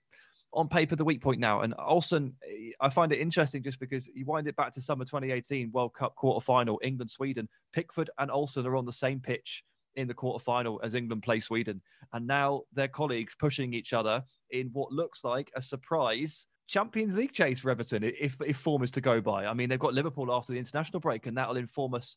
[0.52, 1.60] on paper the weak point now.
[1.60, 5.04] And Olsen, eh, I find it interesting just because you wind it back to summer
[5.04, 7.48] 2018 World Cup quarter final, England Sweden.
[7.72, 9.64] Pickford and Olsen are on the same pitch
[9.96, 11.80] in the quarter final as England play Sweden,
[12.12, 16.46] and now their colleagues pushing each other in what looks like a surprise.
[16.68, 19.46] Champions League chase for Everton, if if form is to go by.
[19.46, 22.16] I mean, they've got Liverpool after the international break, and that'll inform us.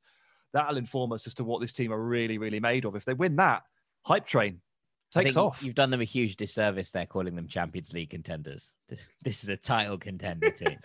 [0.54, 2.96] That'll inform us as to what this team are really, really made of.
[2.96, 3.64] If they win that,
[4.04, 4.62] hype train
[5.14, 5.64] takes think off.
[5.64, 8.74] You've done them a huge disservice there, calling them Champions League contenders.
[8.88, 10.80] This, this is a title contender team.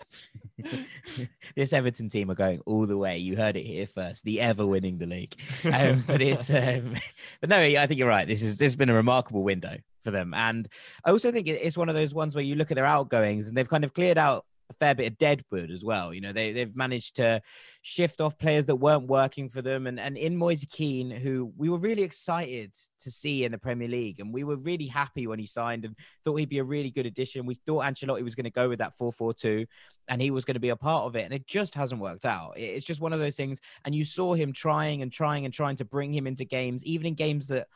[1.55, 3.17] this Everton team are going all the way.
[3.17, 4.23] You heard it here first.
[4.23, 5.35] The ever winning the league.
[5.73, 6.95] Um, but it's, um,
[7.41, 8.27] but no, I think you're right.
[8.27, 10.67] This is this has been a remarkable window for them, and
[11.03, 13.57] I also think it's one of those ones where you look at their outgoings and
[13.57, 16.13] they've kind of cleared out a fair bit of deadwood as well.
[16.13, 17.41] You know, they they've managed to
[17.81, 19.87] shift off players that weren't working for them.
[19.87, 23.87] And, and in Moise Kean, who we were really excited to see in the Premier
[23.87, 24.19] League.
[24.19, 27.05] And we were really happy when he signed and thought he'd be a really good
[27.05, 27.45] addition.
[27.45, 29.65] We thought Ancelotti was going to go with that 4 4 2
[30.07, 31.23] and he was going to be a part of it.
[31.23, 32.53] And it just hasn't worked out.
[32.57, 33.61] It's just one of those things.
[33.85, 37.07] And you saw him trying and trying and trying to bring him into games, even
[37.07, 37.67] in games that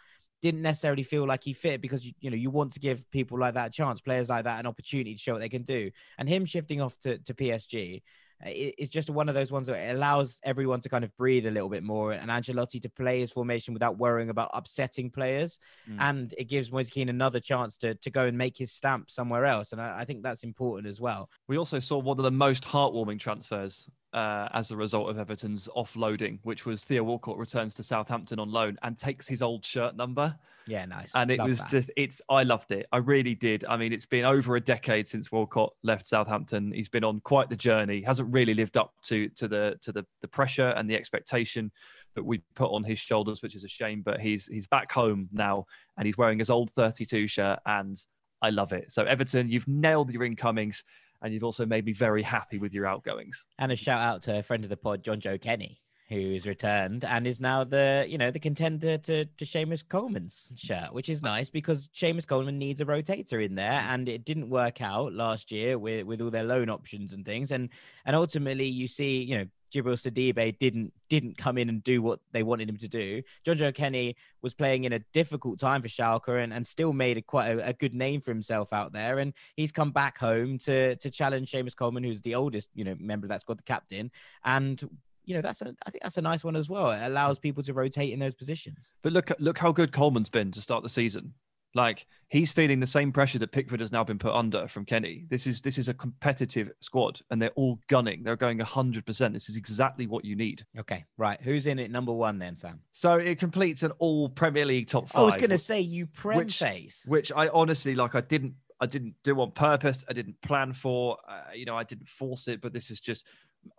[0.43, 3.39] didn't necessarily feel like he fit because you, you know you want to give people
[3.39, 5.89] like that a chance players like that an opportunity to show what they can do
[6.19, 8.01] and him shifting off to, to PSG
[8.45, 11.69] it's just one of those ones that allows everyone to kind of breathe a little
[11.69, 15.59] bit more and Ancelotti to play his formation without worrying about upsetting players.
[15.89, 15.97] Mm.
[15.99, 19.45] And it gives Moise Kean another chance to, to go and make his stamp somewhere
[19.45, 19.71] else.
[19.71, 21.29] And I, I think that's important as well.
[21.47, 25.67] We also saw one of the most heartwarming transfers uh, as a result of Everton's
[25.75, 29.95] offloading, which was Theo Walcott returns to Southampton on loan and takes his old shirt
[29.95, 30.35] number.
[30.65, 31.11] Yeah, nice.
[31.15, 31.69] And it Love was that.
[31.69, 32.85] just, it's, I loved it.
[32.91, 33.65] I really did.
[33.65, 36.71] I mean, it's been over a decade since Walcott left Southampton.
[36.71, 38.01] He's been on quite the journey.
[38.01, 41.71] Hasn't really lived up to to the to the the pressure and the expectation
[42.15, 44.01] that we put on his shoulders, which is a shame.
[44.03, 45.65] But he's he's back home now,
[45.97, 47.97] and he's wearing his old 32 shirt, and
[48.41, 48.91] I love it.
[48.91, 50.83] So Everton, you've nailed your incomings
[51.23, 53.47] and you've also made me very happy with your outgoings.
[53.57, 55.81] And a shout out to a friend of the pod, Jonjoe Kenny,
[56.13, 60.93] who's returned and is now the you know the contender to to Seamus Coleman's shirt,
[60.93, 63.93] which is nice because Seamus Coleman needs a rotator in there, mm.
[63.93, 67.51] and it didn't work out last year with with all their loan options and things,
[67.51, 67.69] and
[68.05, 72.19] and ultimately you see you know Djibril Sidibe didn't didn't come in and do what
[72.31, 73.23] they wanted him to do.
[73.45, 77.21] Jonjoe Kenny was playing in a difficult time for Schalke and, and still made a,
[77.21, 79.19] quite a, a, good name for himself out there.
[79.19, 82.95] And he's come back home to to challenge Seamus Coleman, who's the oldest you know
[82.99, 84.11] member of that squad, the captain,
[84.45, 84.83] and
[85.25, 86.91] you know that's a, I think that's a nice one as well.
[86.91, 88.93] It allows people to rotate in those positions.
[89.01, 91.33] But look look how good Coleman's been to start the season.
[91.75, 95.25] Like he's feeling the same pressure that Pickford has now been put under from Kenny.
[95.29, 98.21] This is this is a competitive squad, and they're all gunning.
[98.23, 99.33] They're going hundred percent.
[99.33, 100.65] This is exactly what you need.
[100.77, 101.41] Okay, right.
[101.41, 102.79] Who's in it number one then, Sam?
[102.91, 105.21] So it completes an all Premier League top five.
[105.21, 108.13] I was going to say you prem which, face, which I honestly like.
[108.13, 110.05] I didn't I didn't do on purpose.
[110.07, 111.17] I didn't plan for.
[111.27, 112.61] Uh, you know, I didn't force it.
[112.61, 113.25] But this is just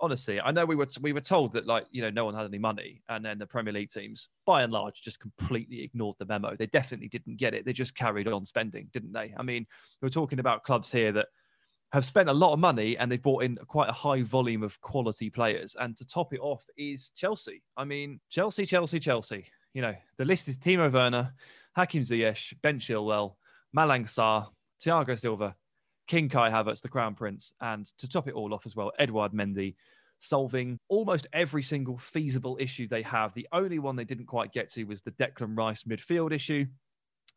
[0.01, 2.47] honestly, I know we were we were told that like you know no one had
[2.47, 6.27] any money, and then the Premier League teams, by and large, just completely ignored the
[6.27, 6.57] memo.
[6.57, 7.65] They definitely didn't get it.
[7.65, 9.35] They just carried on spending, didn't they?
[9.37, 9.67] I mean,
[10.03, 11.27] we're talking about clubs here that
[11.93, 14.81] have spent a lot of money and they've brought in quite a high volume of
[14.81, 15.77] quality players.
[15.79, 17.63] And to top it off is Chelsea.
[17.77, 19.47] I mean, Chelsea, Chelsea, Chelsea.
[19.75, 21.33] You know, the list is Timo Werner,
[21.77, 23.37] Hakim Ziyech, Ben Chilwell,
[23.77, 24.49] Malang Sarr,
[24.85, 25.55] Thiago Silva,
[26.07, 29.33] King Kai Havertz, the Crown Prince, and to top it all off as well, Edouard
[29.33, 29.75] Mendy,
[30.19, 33.33] solving almost every single feasible issue they have.
[33.35, 36.67] The only one they didn't quite get to was the Declan Rice midfield issue.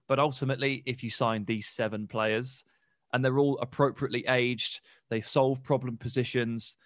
[0.07, 2.63] But ultimately, if you sign these seven players
[3.13, 6.77] and they're all appropriately aged, they solve problem positions,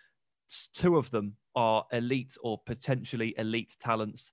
[0.73, 4.31] two of them are elite or potentially elite talents.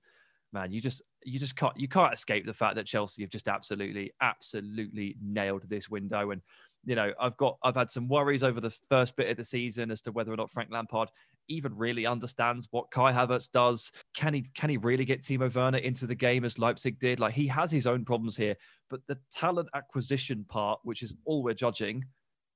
[0.53, 3.49] Man, you just you just can't you can't escape the fact that Chelsea have just
[3.49, 6.41] absolutely absolutely nailed this window and
[6.89, 9.91] you know, I've got I've had some worries over the first bit of the season
[9.91, 11.11] as to whether or not Frank Lampard
[11.47, 13.93] even really understands what Kai Havertz does.
[14.17, 17.21] Can he can he really get Timo Werner into the game as Leipzig did?
[17.21, 18.57] Like he has his own problems here,
[18.89, 22.03] but the talent acquisition part, which is all we're judging,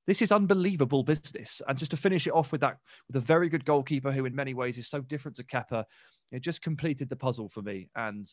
[0.06, 1.60] this is unbelievable business.
[1.68, 2.78] And just to finish it off with that,
[3.08, 5.84] with a very good goalkeeper who, in many ways, is so different to Kepa,
[6.30, 7.90] it just completed the puzzle for me.
[7.96, 8.26] And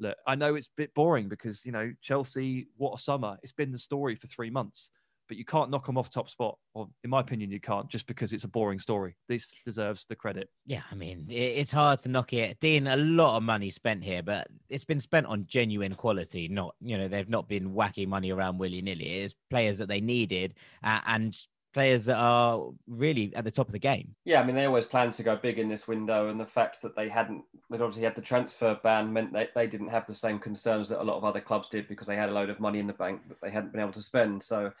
[0.00, 3.36] look, I know it's a bit boring because you know Chelsea, what a summer!
[3.44, 4.90] It's been the story for three months
[5.28, 6.58] but you can't knock them off top spot.
[6.74, 9.16] Or, in my opinion, you can't just because it's a boring story.
[9.28, 10.48] This deserves the credit.
[10.66, 12.58] Yeah, I mean, it's hard to knock it.
[12.60, 16.48] Dean, a lot of money spent here, but it's been spent on genuine quality.
[16.48, 19.22] Not, you know, they've not been whacking money around willy nilly.
[19.22, 21.38] It's players that they needed uh, and
[21.74, 24.14] players that are really at the top of the game.
[24.24, 26.82] Yeah, I mean, they always planned to go big in this window, and the fact
[26.82, 30.14] that they hadn't, that obviously had the transfer ban meant that they didn't have the
[30.14, 32.58] same concerns that a lot of other clubs did because they had a load of
[32.60, 34.42] money in the bank that they hadn't been able to spend.
[34.42, 34.72] So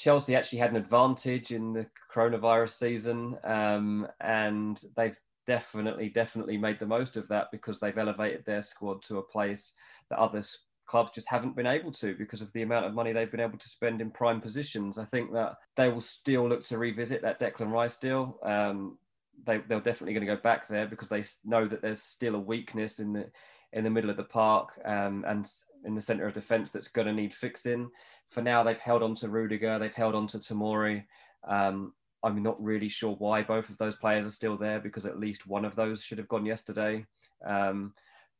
[0.00, 6.78] Chelsea actually had an advantage in the coronavirus season, um, and they've definitely, definitely made
[6.78, 9.74] the most of that because they've elevated their squad to a place
[10.08, 10.42] that other
[10.86, 13.58] clubs just haven't been able to because of the amount of money they've been able
[13.58, 14.96] to spend in prime positions.
[14.96, 18.38] I think that they will still look to revisit that Declan Rice deal.
[18.42, 18.96] Um,
[19.44, 22.40] they, they're definitely going to go back there because they know that there's still a
[22.40, 23.30] weakness in the
[23.72, 25.50] in the middle of the park um, and
[25.84, 27.90] in the centre of defence that's going to need fixing
[28.30, 31.04] for now, they've held on to Rudiger, they've held on to Tamori.
[31.46, 31.92] Um,
[32.22, 35.46] I'm not really sure why both of those players are still there because at least
[35.46, 37.04] one of those should have gone yesterday.
[37.44, 37.92] Um,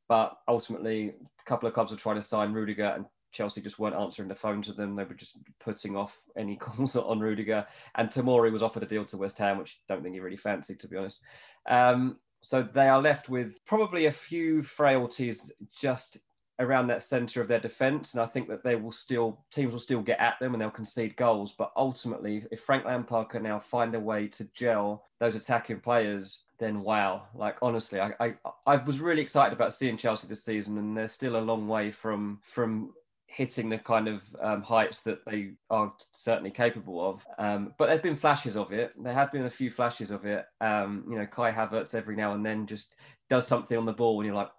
[0.09, 3.97] but ultimately, a couple of clubs are trying to sign Rudiger, and Chelsea just weren't
[3.97, 4.97] answering the phone to them.
[4.97, 7.67] They were just putting off any calls on Rudiger.
[7.95, 10.37] And Tamori was offered a deal to West Ham, which I don't think he really
[10.37, 11.21] fancied, to be honest.
[11.69, 16.19] Um, so they are left with probably a few frailties just
[16.61, 19.79] around that centre of their defence, and I think that they will still teams will
[19.79, 21.53] still get at them and they'll concede goals.
[21.53, 26.41] But ultimately, if Frank Lampard can now find a way to gel those attacking players,
[26.59, 27.25] then wow!
[27.35, 28.35] Like honestly, I I,
[28.67, 31.91] I was really excited about seeing Chelsea this season, and they're still a long way
[31.91, 32.93] from from
[33.33, 37.25] hitting the kind of um, heights that they are certainly capable of.
[37.39, 38.93] Um, but there's been flashes of it.
[39.01, 40.45] There have been a few flashes of it.
[40.61, 42.97] Um, you know, Kai Havertz every now and then just
[43.29, 44.51] does something on the ball, and you're like,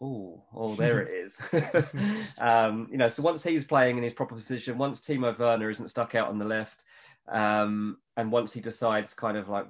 [0.00, 1.40] oh, oh, there it is.
[2.38, 5.88] um, you know, so once he's playing in his proper position, once Timo Werner isn't
[5.88, 6.82] stuck out on the left,
[7.28, 9.66] um, and once he decides kind of like,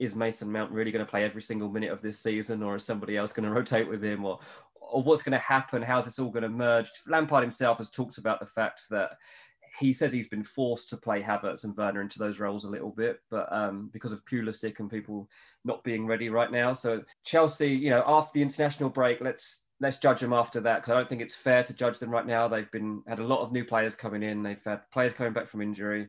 [0.00, 2.84] is Mason Mount really going to play every single minute of this season, or is
[2.84, 4.40] somebody else going to rotate with him, or
[4.90, 5.82] or what's going to happen?
[5.82, 6.90] How's this all going to merge?
[7.06, 9.12] Lampard himself has talked about the fact that
[9.78, 12.90] he says he's been forced to play Havertz and Werner into those roles a little
[12.90, 15.28] bit, but um, because of Pulisic and people
[15.64, 16.72] not being ready right now.
[16.72, 20.90] So Chelsea, you know, after the international break, let's let's judge them after that because
[20.92, 22.46] I don't think it's fair to judge them right now.
[22.46, 24.42] They've been had a lot of new players coming in.
[24.42, 26.08] They've had players coming back from injury.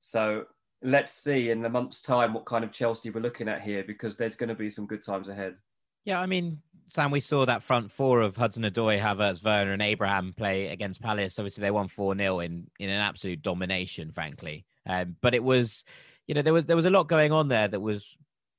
[0.00, 0.46] So
[0.82, 4.16] let's see in the month's time what kind of Chelsea we're looking at here because
[4.16, 5.56] there's going to be some good times ahead.
[6.04, 9.82] Yeah, I mean, Sam, we saw that front four of Hudson Odoi, Havertz, Werner, and
[9.82, 11.38] Abraham play against Palace.
[11.38, 14.64] Obviously, they won 4 0 in, in an absolute domination, frankly.
[14.86, 15.84] Um, but it was,
[16.26, 18.16] you know, there was there was a lot going on there that was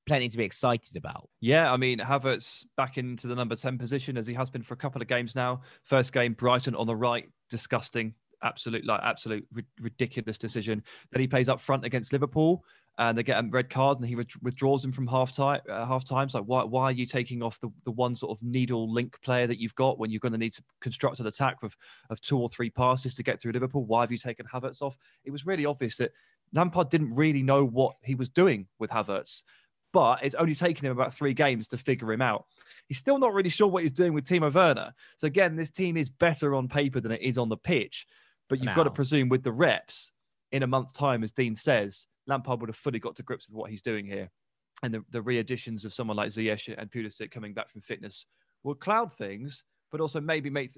[0.07, 1.30] plenty to be excited about.
[1.41, 4.73] Yeah, I mean, Havertz back into the number 10 position as he has been for
[4.73, 5.61] a couple of games now.
[5.84, 9.45] First game, Brighton on the right, disgusting, absolute, like, absolute
[9.80, 10.82] ridiculous decision.
[11.11, 12.63] Then he plays up front against Liverpool
[12.99, 15.61] and they get a red card and he withdraws him from half time.
[15.69, 16.29] Uh, half time.
[16.29, 19.21] So like, why, why are you taking off the, the one sort of needle link
[19.21, 21.75] player that you've got when you're going to need to construct an attack of,
[22.09, 23.85] of two or three passes to get through Liverpool?
[23.85, 24.97] Why have you taken Havertz off?
[25.25, 26.11] It was really obvious that
[26.53, 29.43] Lampard didn't really know what he was doing with Havertz
[29.93, 32.45] but it's only taken him about three games to figure him out.
[32.87, 34.93] He's still not really sure what he's doing with Timo Werner.
[35.15, 38.05] So again, this team is better on paper than it is on the pitch.
[38.49, 38.75] But you've now.
[38.75, 40.11] got to presume with the reps,
[40.51, 43.55] in a month's time, as Dean says, Lampard would have fully got to grips with
[43.55, 44.30] what he's doing here.
[44.84, 48.25] And the, the re-additions of someone like Ziyech and Pulisic coming back from fitness
[48.63, 50.71] will cloud things, but also maybe make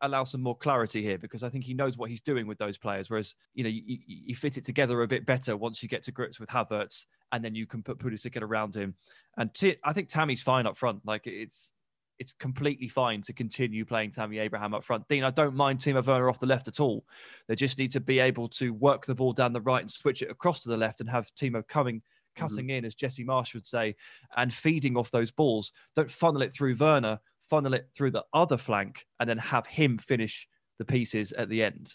[0.00, 2.78] allow some more clarity here because I think he knows what he's doing with those
[2.78, 3.10] players.
[3.10, 6.12] Whereas you know you, you fit it together a bit better once you get to
[6.12, 8.94] grips with Havertz, and then you can put Pulisic around him.
[9.36, 11.00] And T- I think Tammy's fine up front.
[11.04, 11.72] Like it's
[12.18, 15.06] it's completely fine to continue playing Tammy Abraham up front.
[15.08, 17.04] Dean, I don't mind Timo Werner off the left at all.
[17.48, 20.22] They just need to be able to work the ball down the right and switch
[20.22, 22.42] it across to the left and have Timo coming mm-hmm.
[22.42, 22.78] cutting mm-hmm.
[22.78, 23.94] in, as Jesse Marsh would say,
[24.36, 25.72] and feeding off those balls.
[25.96, 27.18] Don't funnel it through Werner
[27.52, 30.48] funnel it through the other flank, and then have him finish
[30.78, 31.92] the pieces at the end.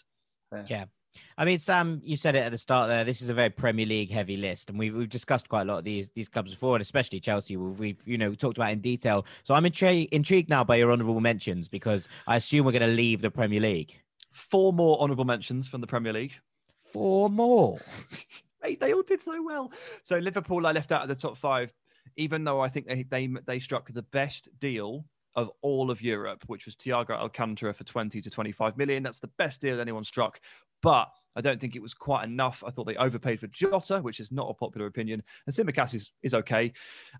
[0.52, 0.64] Yeah.
[0.68, 0.84] yeah.
[1.36, 3.04] I mean, Sam, you said it at the start there.
[3.04, 5.78] This is a very Premier League heavy list, and we've, we've discussed quite a lot
[5.78, 7.56] of these these clubs before, and especially Chelsea.
[7.56, 9.24] We've, we've you know talked about in detail.
[9.44, 12.88] So I'm intri- intrigued now by your honourable mentions because I assume we're going to
[12.88, 13.94] leave the Premier League.
[14.32, 16.34] Four more honourable mentions from the Premier League.
[16.92, 17.78] Four more.
[18.62, 19.72] Mate, they all did so well.
[20.02, 21.72] So Liverpool, I left out of the top five,
[22.16, 25.04] even though I think they they they struck the best deal
[25.38, 29.04] of all of Europe, which was Thiago Alcantara for 20 to 25 million.
[29.04, 30.40] That's the best deal anyone struck.
[30.82, 32.64] But I don't think it was quite enough.
[32.66, 35.22] I thought they overpaid for Jota, which is not a popular opinion.
[35.46, 36.72] And Tsimikas is, is okay.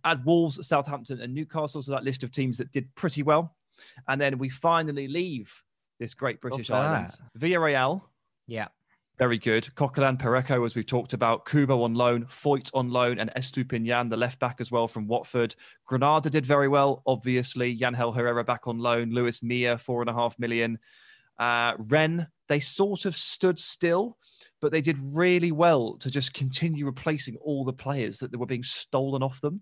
[0.04, 3.54] Add Wolves, Southampton, and Newcastle to that list of teams that did pretty well.
[4.08, 5.52] And then we finally leave
[6.00, 7.14] this great British island.
[7.38, 8.02] Villarreal.
[8.48, 8.66] Yeah.
[9.18, 9.68] Very good.
[9.74, 11.44] Coquelin, Parejo, as we've talked about.
[11.44, 15.56] Kubo on loan, Foyth on loan, and Estupiñán, the left back as well from Watford.
[15.86, 17.76] Granada did very well, obviously.
[17.76, 19.10] Yangel Herrera back on loan.
[19.10, 20.78] Luis Milla, four and a half million.
[21.36, 24.16] Uh, Rennes, they sort of stood still,
[24.60, 28.62] but they did really well to just continue replacing all the players that were being
[28.62, 29.60] stolen off them.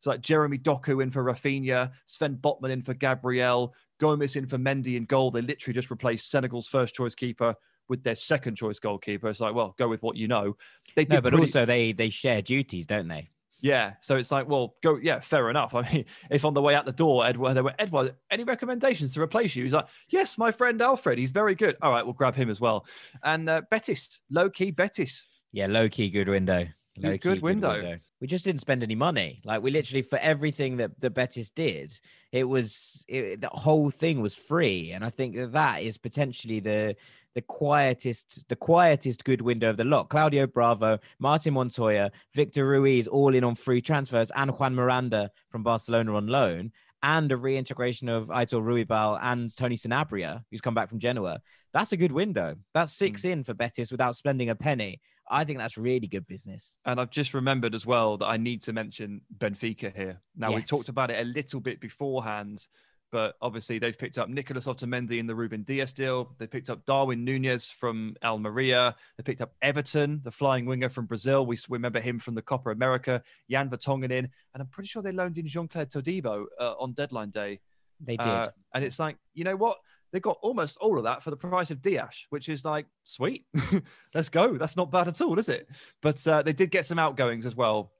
[0.00, 4.58] So like Jeremy Doku in for Rafinha, Sven Botman in for Gabriel, Gomis in for
[4.58, 5.30] Mendy in goal.
[5.30, 7.54] They literally just replaced Senegal's first choice keeper
[7.88, 9.28] with their second choice goalkeeper.
[9.28, 10.56] It's like, well, go with what you know.
[10.94, 11.44] They did, no, but pretty...
[11.44, 13.30] also they they share duties, don't they?
[13.60, 15.74] Yeah, so it's like, well, go, yeah, fair enough.
[15.74, 19.14] I mean, if on the way out the door, Edward, there were Edward, any recommendations
[19.14, 19.64] to replace you?
[19.64, 21.76] He's like, yes, my friend Alfred, he's very good.
[21.82, 22.86] All right, we'll grab him as well.
[23.24, 25.26] And uh, Betis, low key Betis.
[25.52, 26.66] Yeah, low key good window.
[27.00, 27.72] Low good, good window.
[27.74, 27.98] window.
[28.20, 29.40] We just didn't spend any money.
[29.44, 31.98] Like we literally for everything that the Betis did,
[32.32, 36.58] it was it, the whole thing was free, and I think that that is potentially
[36.60, 36.96] the
[37.38, 40.08] the quietest, the quietest good window of the lot.
[40.08, 45.62] Claudio Bravo, Martin Montoya, Victor Ruiz, all in on free transfers, and Juan Miranda from
[45.62, 46.72] Barcelona on loan,
[47.04, 51.40] and a reintegration of Aitor Ruibal and Tony Sanabria, who's come back from Genoa.
[51.72, 52.56] That's a good window.
[52.74, 53.30] That's six mm.
[53.30, 55.00] in for Betis without spending a penny.
[55.30, 56.74] I think that's really good business.
[56.86, 60.20] And I've just remembered as well that I need to mention Benfica here.
[60.36, 60.56] Now, yes.
[60.56, 62.66] we talked about it a little bit beforehand
[63.10, 66.34] but obviously, they've picked up Nicolas Otamendi in the Ruben Dias deal.
[66.38, 68.94] They picked up Darwin Nunez from Almeria.
[69.16, 71.46] They picked up Everton, the flying winger from Brazil.
[71.46, 73.22] We remember him from the Copa America.
[73.50, 74.28] Jan Vertonghen in.
[74.54, 77.60] And I'm pretty sure they loaned in Jean Claude Todibo uh, on deadline day.
[78.00, 78.26] They did.
[78.26, 79.78] Uh, and it's like, you know what?
[80.12, 83.44] they got almost all of that for the price of Dias, which is like sweet.
[84.14, 84.56] Let's go.
[84.56, 85.68] That's not bad at all, is it?
[86.00, 87.92] But uh, they did get some outgoings as well.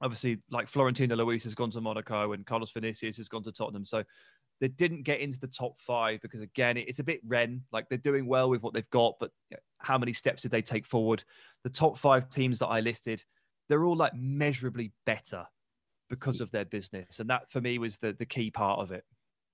[0.00, 3.84] Obviously, like Florentino Luis has gone to Monaco and Carlos Vinicius has gone to Tottenham.
[3.84, 4.02] So
[4.60, 7.62] they didn't get into the top five because, again, it's a bit Rennes.
[7.72, 9.30] Like they're doing well with what they've got, but
[9.78, 11.24] how many steps did they take forward?
[11.64, 13.24] The top five teams that I listed,
[13.68, 15.44] they're all like measurably better
[16.08, 17.20] because of their business.
[17.20, 19.04] And that for me was the, the key part of it.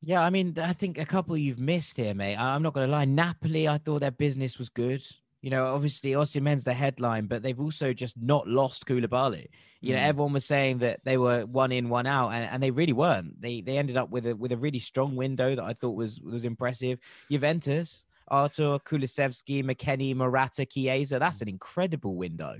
[0.02, 2.36] Yeah, I mean, I think a couple you've missed here, mate.
[2.36, 3.04] I'm not going to lie.
[3.04, 5.02] Napoli, I thought their business was good.
[5.47, 9.47] You know, obviously Osimhen's the headline, but they've also just not lost Koulibaly.
[9.80, 10.09] You know, Mm.
[10.09, 13.40] everyone was saying that they were one in, one out, and, and they really weren't.
[13.40, 16.20] They they ended up with a with a really strong window that I thought was
[16.20, 16.99] was impressive.
[17.30, 21.20] Juventus, Artur, Kulusevski, McKennie, Morata, Chiesa.
[21.20, 22.59] That's an incredible window.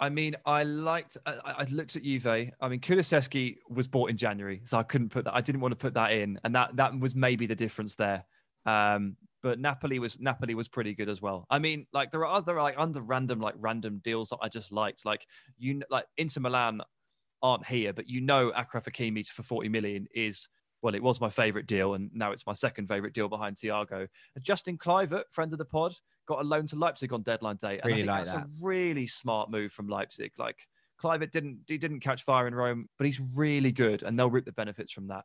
[0.00, 1.18] I mean, I liked.
[1.26, 2.26] I, I looked at Juve.
[2.26, 5.34] I mean, Kulusevski was bought in January, so I couldn't put that.
[5.34, 8.24] I didn't want to put that in, and that that was maybe the difference there.
[8.64, 11.46] Um, but Napoli was Napoli was pretty good as well.
[11.50, 14.72] I mean, like there are other like under random like random deals that I just
[14.72, 15.04] liked.
[15.04, 15.26] Like
[15.58, 16.80] you like Inter Milan
[17.42, 20.48] aren't here, but you know Achraf Hakimi for forty million is
[20.82, 24.08] well, it was my favorite deal, and now it's my second favorite deal behind Thiago.
[24.40, 25.94] Justin Kluivert, friend of the pod,
[26.26, 27.78] got a loan to Leipzig on deadline day.
[27.78, 28.46] And Really I think like that's that.
[28.46, 30.32] a really smart move from Leipzig.
[30.38, 30.56] Like
[31.00, 34.44] Kluivert didn't he didn't catch fire in Rome, but he's really good, and they'll reap
[34.44, 35.24] the benefits from that.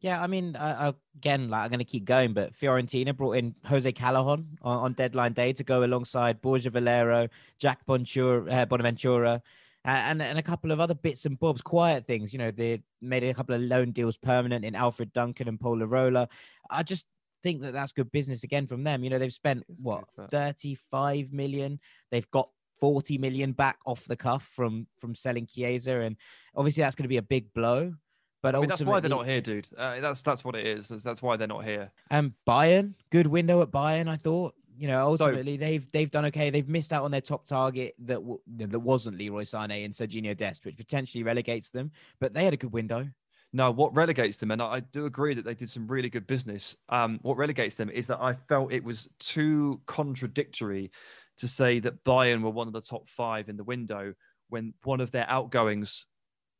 [0.00, 3.54] Yeah, I mean, uh, again, like I'm going to keep going, but Fiorentina brought in
[3.64, 7.28] Jose Callejón on, on deadline day to go alongside Borja Valero,
[7.58, 9.42] Jack Bontura, uh, Bonaventura,
[9.84, 12.32] uh, and and a couple of other bits and bobs, quiet things.
[12.32, 15.78] You know, they made a couple of loan deals permanent in Alfred Duncan and Pol
[15.78, 16.28] Lirola.
[16.70, 17.06] I just
[17.42, 19.04] think that that's good business again from them.
[19.04, 21.80] You know, they've spent It's what 35 million.
[22.10, 22.48] They've got
[22.80, 26.16] 40 million back off the cuff from from selling Chiesa, and
[26.54, 27.94] obviously that's going to be a big blow.
[28.42, 29.68] But I mean, that's why they're not here, dude.
[29.76, 30.88] Uh, that's that's what it is.
[30.88, 31.90] That's, that's why they're not here.
[32.10, 34.08] and Bayern, good window at Bayern.
[34.08, 36.50] I thought, you know, So- ultimately they've they've done okay.
[36.50, 40.36] They've missed out on their top target that w- that wasn't Leroy Sané and Sergiño
[40.36, 41.92] Dest, which potentially relegates them.
[42.20, 43.08] But they had a good window.
[43.54, 46.26] No, what relegates them, and I I do agree that they did some really good
[46.26, 46.76] business.
[46.88, 50.90] Um, what relegates them is that I felt it was too contradictory
[51.38, 54.14] to say that Bayern were one of the top five in the window
[54.48, 56.06] when one of their outgoings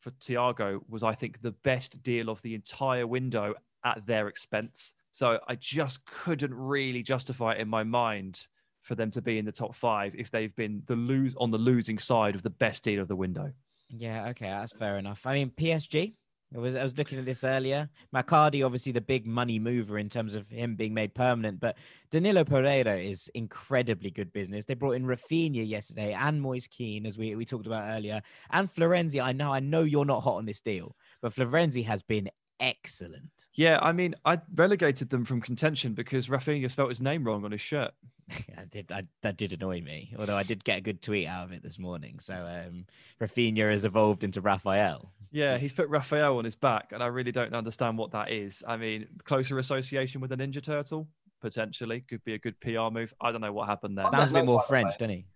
[0.02, 4.94] for Thiago was, I think, the best deal of the entire window at their expense.
[5.12, 8.46] So I just couldn't really justify it in my mind
[8.82, 11.58] for them to be in the top five if they've been the lose on the
[11.58, 13.52] losing side of the best deal of the window.
[13.88, 15.24] Yeah, okay, that's fair enough.
[15.24, 16.14] I mean, PSG.
[16.54, 17.88] I was I was looking at this earlier.
[18.14, 21.76] Maccardi, obviously the big money mover in terms of him being made permanent, but
[22.10, 24.64] Danilo Pereira is incredibly good business.
[24.64, 28.72] They brought in Rafinha yesterday and Moise Kean, as we, we talked about earlier, and
[28.72, 29.22] Florenzi.
[29.22, 32.28] I know I know you're not hot on this deal, but Florenzi has been
[32.62, 33.28] excellent.
[33.54, 37.52] Yeah, I mean, I relegated them from contention because Rafinha spelt his name wrong on
[37.52, 37.92] his shirt.
[38.56, 38.90] I did.
[38.90, 40.14] I, that did annoy me.
[40.18, 42.18] Although I did get a good tweet out of it this morning.
[42.20, 42.86] So um,
[43.20, 45.12] Rafinha has evolved into Raphael.
[45.32, 48.62] Yeah, he's put Raphael on his back, and I really don't understand what that is.
[48.66, 51.08] I mean, closer association with a Ninja Turtle,
[51.40, 53.12] potentially, could be a good PR move.
[53.20, 54.10] I don't know what happened there.
[54.10, 54.96] Sounds a bit more French, way.
[54.98, 55.26] doesn't he?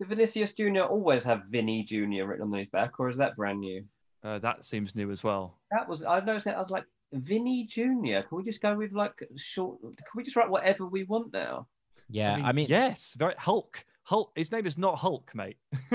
[0.00, 3.60] Did Vinicius Junior always have Vinny Junior written on his back, or is that brand
[3.60, 3.84] new?
[4.24, 5.58] Uh, that seems new as well.
[5.70, 8.22] That was I noticed that I was like Vinny Junior.
[8.22, 9.80] Can we just go with like short?
[9.82, 11.68] Can we just write whatever we want now?
[12.08, 12.40] Yeah.
[12.42, 13.84] I mean, yes, very Hulk.
[14.06, 14.32] Hulk.
[14.36, 15.56] His name is not Hulk, mate.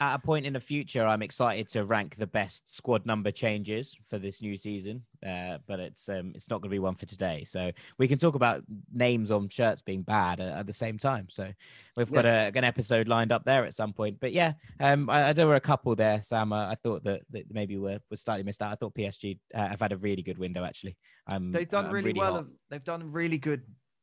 [0.00, 3.96] at a point in the future, I'm excited to rank the best squad number changes
[4.10, 5.04] for this new season.
[5.24, 7.44] Uh, but it's um, it's not going to be one for today.
[7.46, 11.28] So we can talk about names on shirts being bad at, at the same time.
[11.30, 11.52] So
[11.96, 14.18] we've got a, an episode lined up there at some point.
[14.20, 16.52] But yeah, um, I, I there were a couple there, Sam.
[16.52, 18.72] Uh, I thought that, that maybe we're, we're slightly missed out.
[18.72, 20.96] I thought PSG uh, have had a really good window actually.
[21.28, 22.34] Um, They've done I'm really, well.
[22.34, 22.46] hot.
[22.70, 23.62] They've done really good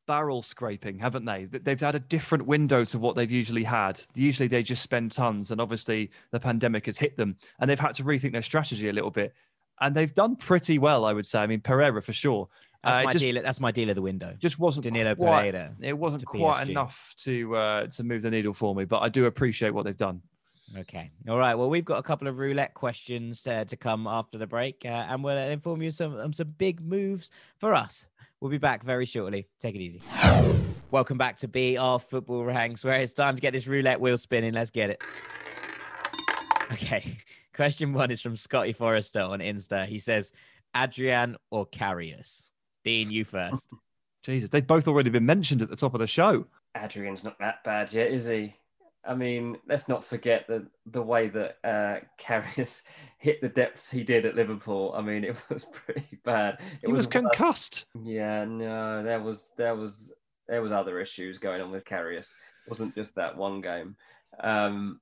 [0.09, 1.45] barrel scraping, haven't they?
[1.45, 4.01] They've had a different window to what they've usually had.
[4.15, 7.93] Usually they just spend tons, and obviously the pandemic has hit them, and they've had
[7.93, 9.35] to rethink their strategy a little bit.
[9.81, 11.37] And they've done pretty well, I would say.
[11.37, 12.49] I mean, Pereira for sure.
[12.83, 13.39] That's Uh, my just, deal.
[13.43, 14.35] That's my deal of the window.
[14.39, 15.75] just wasn't Danilo quite, Pereira.
[15.79, 16.69] It wasn't quite PSG.
[16.71, 19.95] enough to uh, to move the needle for me, but I do appreciate what they've
[19.95, 20.23] done.
[20.75, 21.11] Okay.
[21.27, 21.53] All right.
[21.53, 25.05] Well, we've got a couple of roulette questions uh, to come after the break, uh,
[25.09, 27.29] and we'll inform you some um, some big moves
[27.59, 28.07] for us.
[28.41, 29.47] We'll be back very shortly.
[29.59, 30.01] Take it easy.
[30.91, 34.53] Welcome back to BR Football Ranks, where it's time to get this roulette wheel spinning.
[34.53, 35.03] Let's get it.
[36.71, 37.17] Okay.
[37.53, 39.85] Question one is from Scotty Forrester on Insta.
[39.85, 40.31] He says,
[40.73, 42.51] Adrian or Karius?
[42.85, 43.69] Dean, you first.
[44.23, 46.45] Jesus, they've both already been mentioned at the top of the show.
[46.77, 48.53] Adrian's not that bad yet, is he?
[49.05, 52.81] I mean, let's not forget the the way that uh, Karius
[53.17, 54.93] hit the depths he did at Liverpool.
[54.95, 56.55] I mean, it was pretty bad.
[56.81, 57.85] It He was of- concussed.
[58.03, 60.13] Yeah, no, there was there was
[60.47, 62.33] there was other issues going on with Karius.
[62.65, 63.95] It wasn't just that one game.
[64.41, 64.99] Um,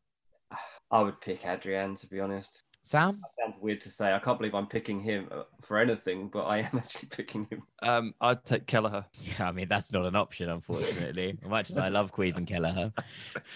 [0.91, 2.63] I would pick Adrian to be honest.
[2.87, 3.19] Sam?
[3.21, 4.13] That sounds weird to say.
[4.13, 7.63] I can't believe I'm picking him uh, for anything, but I am actually picking him.
[7.81, 9.05] Um, I'd take Kelleher.
[9.37, 11.37] Yeah, I mean that's not an option, unfortunately.
[11.43, 12.93] as much as I love Caoimhin Kelleher.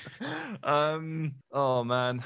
[0.63, 2.23] um, oh man,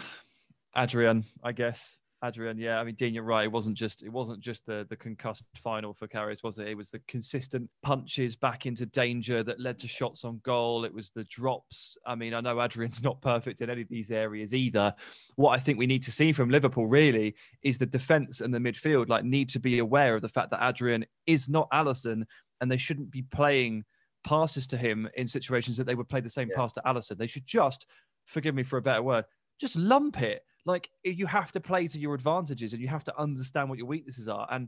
[0.75, 2.01] Adrian, I guess.
[2.25, 3.45] Adrian, yeah, I mean, Dean, you're right.
[3.45, 6.67] It wasn't just it wasn't just the the concussed final for Karius, was it?
[6.67, 10.85] It was the consistent punches back into danger that led to shots on goal.
[10.85, 11.97] It was the drops.
[12.05, 14.93] I mean, I know Adrian's not perfect in any of these areas either.
[15.35, 18.59] What I think we need to see from Liverpool really is the defense and the
[18.59, 22.23] midfield like need to be aware of the fact that Adrian is not Alisson,
[22.61, 23.83] and they shouldn't be playing
[24.25, 26.55] passes to him in situations that they would play the same yeah.
[26.57, 27.17] pass to Alisson.
[27.17, 27.85] They should just,
[28.25, 29.25] forgive me for a better word,
[29.59, 33.19] just lump it like you have to play to your advantages and you have to
[33.19, 34.47] understand what your weaknesses are.
[34.51, 34.67] And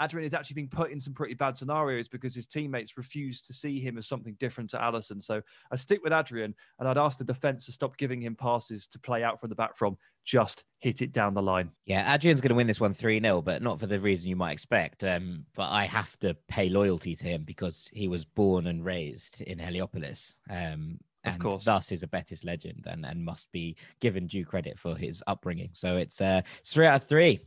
[0.00, 3.52] Adrian is actually being put in some pretty bad scenarios because his teammates refuse to
[3.52, 5.22] see him as something different to Alisson.
[5.22, 8.86] So I stick with Adrian and I'd ask the defense to stop giving him passes
[8.88, 9.96] to play out from the back from.
[10.24, 11.70] Just hit it down the line.
[11.84, 14.36] Yeah, Adrian's going to win this one 3 0, but not for the reason you
[14.36, 15.04] might expect.
[15.04, 19.40] Um, but I have to pay loyalty to him because he was born and raised
[19.42, 20.38] in Heliopolis.
[20.50, 21.64] Um, and of course.
[21.64, 25.70] thus is a Betis legend and, and must be given due credit for his upbringing.
[25.72, 27.40] So it's uh, three out of three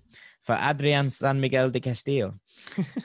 [0.44, 2.40] for Adrian San Miguel de Castillo.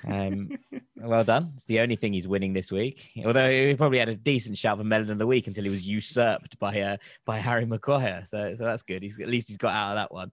[0.07, 0.51] Um,
[0.97, 1.53] well done.
[1.57, 3.11] It's the only thing he's winning this week.
[3.25, 5.87] Although he probably had a decent shout for Melon of the Week until he was
[5.87, 8.23] usurped by uh, by Harry Maguire.
[8.25, 9.03] So so that's good.
[9.03, 10.31] He's at least he's got out of that one.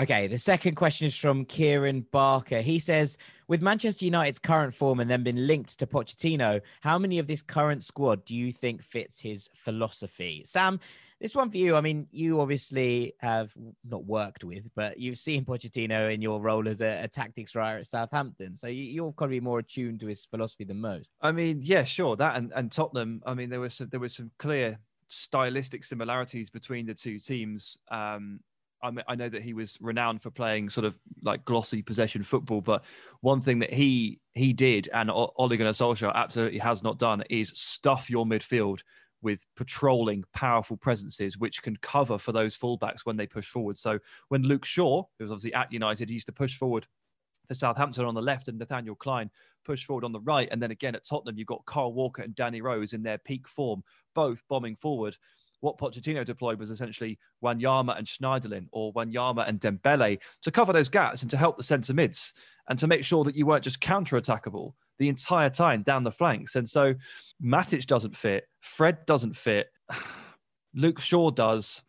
[0.00, 2.62] Okay, the second question is from Kieran Barker.
[2.62, 7.18] He says, with Manchester United's current form and then been linked to Pochettino, how many
[7.18, 10.42] of this current squad do you think fits his philosophy?
[10.46, 10.80] Sam,
[11.20, 11.76] this one for you.
[11.76, 13.52] I mean, you obviously have
[13.84, 17.76] not worked with, but you've seen Pochettino in your role as a, a tactics writer
[17.80, 18.56] at Southampton.
[18.56, 21.10] So you, are probably be more attuned to his philosophy than most.
[21.20, 22.16] I mean, yeah, sure.
[22.16, 23.22] That and, and Tottenham.
[23.26, 24.78] I mean, there was some, there was some clear
[25.08, 27.76] stylistic similarities between the two teams.
[27.90, 28.40] Um,
[28.82, 32.22] I, mean, I know that he was renowned for playing sort of like glossy possession
[32.22, 32.84] football, but
[33.20, 37.50] one thing that he he did and Ole Gunnar Solskjaer absolutely has not done is
[37.54, 38.80] stuff your midfield
[39.22, 43.76] with patrolling powerful presences which can cover for those fullbacks when they push forward.
[43.76, 46.86] So when Luke Shaw, who was obviously at United, he used to push forward
[47.48, 49.30] for Southampton on the left and Nathaniel Klein
[49.64, 50.48] push forward on the right.
[50.50, 53.46] And then again at Tottenham, you've got Carl Walker and Danny Rose in their peak
[53.46, 53.82] form,
[54.14, 55.16] both bombing forward
[55.60, 60.88] what Pochettino deployed was essentially Wanyama and Schneiderlin or Wanyama and Dembele to cover those
[60.88, 62.32] gaps and to help the centre mids
[62.68, 66.10] and to make sure that you weren't just counter attackable the entire time down the
[66.10, 66.56] flanks.
[66.56, 66.94] And so
[67.42, 69.68] Matic doesn't fit, Fred doesn't fit,
[70.74, 71.82] Luke Shaw does,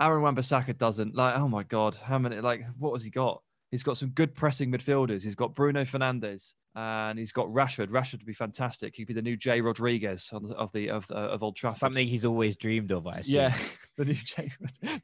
[0.00, 1.14] Aaron Wan-Bissaka doesn't.
[1.14, 3.42] Like, oh my God, how many, like, what has he got?
[3.70, 5.22] He's got some good pressing midfielders.
[5.22, 7.88] He's got Bruno Fernandes and he's got Rashford.
[7.88, 8.94] Rashford would be fantastic.
[8.96, 11.78] He'd be the new Jay Rodriguez of the of the of, of Old Trafford.
[11.78, 13.06] Something he's always dreamed of.
[13.06, 13.34] I assume.
[13.34, 13.58] Yeah,
[13.98, 14.50] the new Jay,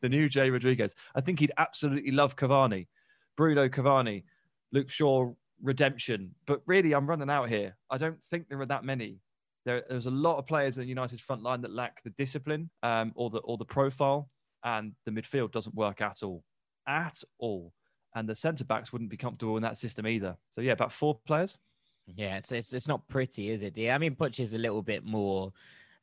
[0.00, 0.94] the new Jay Rodriguez.
[1.14, 2.86] I think he'd absolutely love Cavani,
[3.36, 4.24] Bruno Cavani,
[4.72, 6.34] Luke Shaw redemption.
[6.46, 7.76] But really, I'm running out here.
[7.90, 9.18] I don't think there are that many.
[9.66, 13.12] There, there's a lot of players in United's front line that lack the discipline um,
[13.14, 14.30] or the or the profile,
[14.62, 16.44] and the midfield doesn't work at all,
[16.86, 17.72] at all
[18.14, 20.36] and the centre backs wouldn't be comfortable in that system either.
[20.50, 21.58] So yeah, about four players.
[22.16, 23.78] Yeah, it's it's, it's not pretty, is it?
[23.90, 25.52] I mean, Poch is a little bit more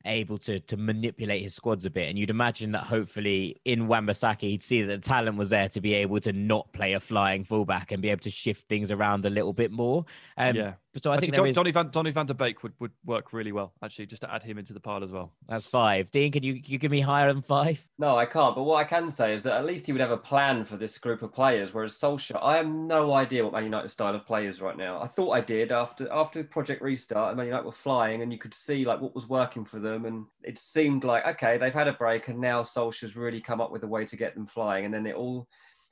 [0.04, 2.08] able to to manipulate his squads a bit.
[2.08, 5.80] And you'd imagine that hopefully in Wan-Bissaka, he'd see that the talent was there to
[5.80, 9.24] be able to not play a flying fullback and be able to shift things around
[9.24, 10.04] a little bit more.
[10.36, 10.74] Um, yeah.
[11.00, 11.56] So I actually, think Don, is...
[11.56, 14.42] Donny, van, Donny van der Beek would, would work really well, actually, just to add
[14.42, 15.32] him into the pile as well.
[15.48, 16.10] That's five.
[16.10, 17.86] Dean, can you, you give me higher than five?
[17.98, 18.54] No, I can't.
[18.54, 20.76] But what I can say is that at least he would have a plan for
[20.76, 21.72] this group of players.
[21.72, 25.00] Whereas Solskjaer, I have no idea what Man United's style of play is right now.
[25.00, 27.36] I thought I did after after Project Restart.
[27.36, 30.26] Man United were flying, and you could see like what was working for them, and
[30.42, 33.82] it seemed like okay, they've had a break, and now Solskjaer's really come up with
[33.84, 35.48] a way to get them flying, and then it all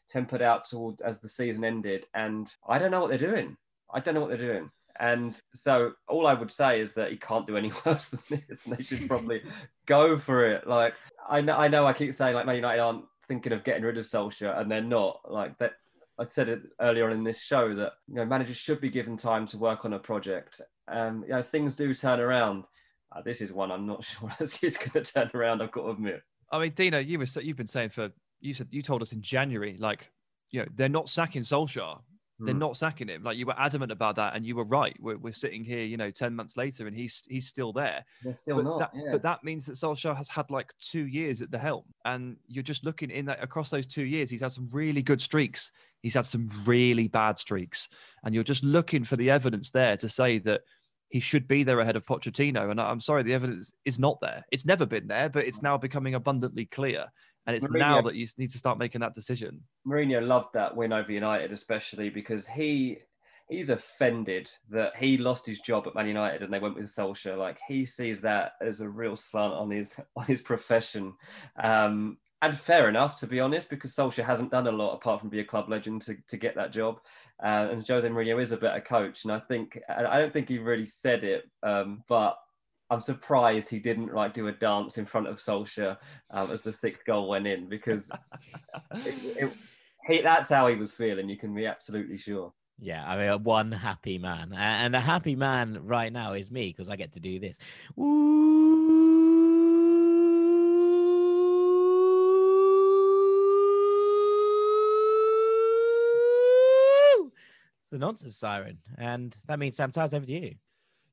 [0.08, 3.56] tempered out toward as the season ended, and I don't know what they're doing.
[3.92, 4.70] I don't know what they're doing.
[5.00, 8.66] And so all I would say is that he can't do any worse than this,
[8.66, 9.42] and they should probably
[9.86, 10.66] go for it.
[10.66, 10.94] Like
[11.28, 13.96] I know, I know, I keep saying like Man United aren't thinking of getting rid
[13.96, 15.20] of Solskjaer, and they're not.
[15.26, 15.72] Like that,
[16.18, 19.16] I said it earlier on in this show that you know managers should be given
[19.16, 20.60] time to work on a project.
[20.86, 22.66] Um, you know things do turn around.
[23.10, 25.62] Uh, this is one I'm not sure it's going to turn around.
[25.62, 26.22] I've got to admit.
[26.52, 29.22] I mean, Dino, you were you've been saying for you said you told us in
[29.22, 30.10] January like
[30.50, 32.00] you know they're not sacking Solskjaer
[32.40, 32.58] they're Mm.
[32.58, 33.22] not sacking him.
[33.22, 34.96] Like you were adamant about that, and you were right.
[35.00, 38.04] We're, we're sitting here, you know, ten months later, and he's he's still there.
[38.24, 38.78] They're still but not.
[38.78, 39.12] that, yeah.
[39.12, 42.62] but that means that Solskjaer has had like two years at the helm, and you're
[42.62, 45.70] just looking in that across those two years, he's had some really good streaks.
[46.02, 47.88] He's had some really bad streaks,
[48.24, 50.62] and you're just looking for the evidence there to say that
[51.10, 52.70] he should be there ahead of Pochettino.
[52.70, 54.44] And I'm sorry, the evidence is not there.
[54.52, 57.06] It's never been there, but it's now becoming abundantly clear,
[57.50, 59.60] and it's now that you need to start making that decision.
[59.86, 62.98] Mourinho loved that win over United, especially because he
[63.48, 67.36] he's offended that he lost his job at Man United and they went with Solskjaer.
[67.36, 71.14] Like he sees that as a real slant on his on his profession.
[71.62, 75.28] Um, and fair enough, to be honest, because Solskjaer hasn't done a lot apart from
[75.28, 77.00] be a club legend to, to get that job.
[77.42, 79.24] Uh, and Jose Mourinho is a better coach.
[79.24, 82.38] And I think I I don't think he really said it, um, but
[82.90, 85.96] I'm surprised he didn't like do a dance in front of Solskjaer
[86.30, 88.10] um, as the sixth goal went in because
[89.06, 89.52] it, it,
[90.06, 91.28] he, that's how he was feeling.
[91.28, 92.52] You can be absolutely sure.
[92.80, 96.88] Yeah, I mean, one happy man, and a happy man right now is me because
[96.88, 97.58] I get to do this.
[97.94, 98.80] Woo!
[107.82, 110.54] It's the nonsense siren, and that means Sam Tars over to you.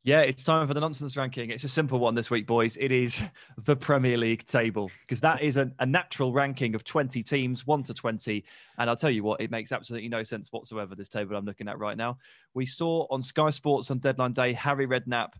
[0.03, 1.49] Yeah, it's time for the nonsense ranking.
[1.49, 2.77] It's a simple one this week, boys.
[2.77, 3.21] It is
[3.65, 7.83] the Premier League table because that is a, a natural ranking of 20 teams, 1
[7.83, 8.45] to 20.
[8.77, 11.67] And I'll tell you what, it makes absolutely no sense whatsoever, this table I'm looking
[11.67, 12.17] at right now.
[12.53, 15.33] We saw on Sky Sports on deadline day, Harry Redknapp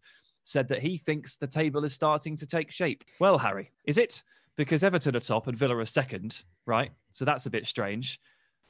[0.44, 3.04] said that he thinks the table is starting to take shape.
[3.20, 4.24] Well, Harry, is it?
[4.56, 6.92] Because Everton are top and Villa are second, right?
[7.12, 8.20] So that's a bit strange.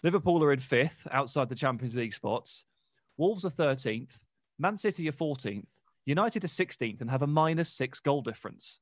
[0.04, 2.66] Liverpool are in fifth outside the Champions League spots.
[3.18, 4.10] Wolves are 13th.
[4.60, 5.68] Man City are 14th.
[6.05, 8.80] United are 16th and have a minus six goal difference.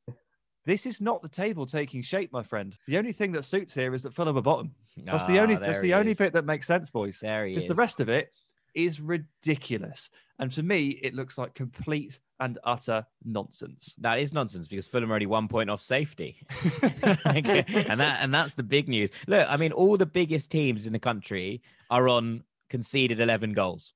[0.66, 2.78] This is not the table taking shape, my friend.
[2.88, 4.72] The only thing that suits here is that Fulham are bottom.
[4.98, 6.18] That's the Ah, only that's the only is.
[6.18, 7.20] bit that makes sense, boys.
[7.20, 8.32] There he Because the rest of it
[8.74, 10.10] is ridiculous.
[10.40, 13.96] And to me, it looks like complete and utter nonsense.
[14.00, 16.38] That is nonsense because Fulham are only one point off safety,
[16.84, 19.12] and that and that's the big news.
[19.28, 23.94] Look, I mean, all the biggest teams in the country are on conceded eleven goals.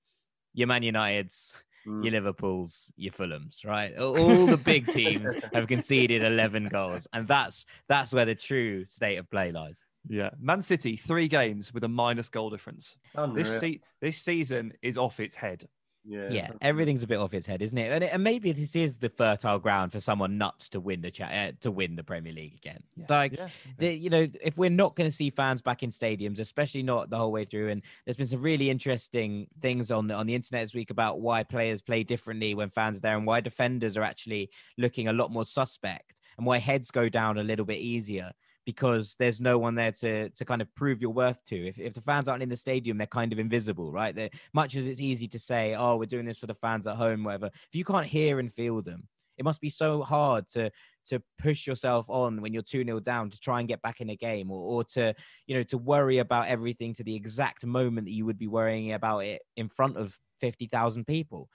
[0.53, 2.03] Your Man United's, Mm.
[2.03, 3.95] your Liverpool's, your Fulham's, right?
[3.97, 9.17] All the big teams have conceded eleven goals, and that's that's where the true state
[9.17, 9.85] of play lies.
[10.07, 10.29] Yeah.
[10.39, 12.97] Man City, three games with a minus goal difference.
[13.35, 15.67] This se- this season is off its head.
[16.05, 17.91] Yeah, Yeah, everything's a bit off its head, isn't it?
[17.91, 21.11] And, it- and maybe this is the fertile ground for someone nuts to win the
[21.11, 22.81] cha- uh, to win the Premier League again.
[22.95, 23.05] Yeah.
[23.09, 23.49] Like Yeah.
[23.77, 27.09] the, you know, if we're not going to see fans back in stadiums, especially not
[27.09, 30.35] the whole way through, and there's been some really interesting things on the, on the
[30.35, 33.97] internet this week about why players play differently when fans are there, and why defenders
[33.97, 37.79] are actually looking a lot more suspect, and why heads go down a little bit
[37.79, 38.31] easier
[38.69, 41.67] because there's no one there to to kind of prove your worth to.
[41.67, 44.15] If if the fans aren't in the stadium, they're kind of invisible, right?
[44.15, 46.95] They're, much as it's easy to say, "Oh, we're doing this for the fans at
[46.95, 47.47] home," whatever.
[47.47, 49.07] If you can't hear and feel them,
[49.39, 50.69] it must be so hard to
[51.07, 54.11] to push yourself on when you're 2 0 down to try and get back in
[54.11, 55.15] a game or, or to
[55.47, 58.91] you know to worry about everything to the exact moment that you would be worrying
[58.91, 61.49] about it in front of 50,000 people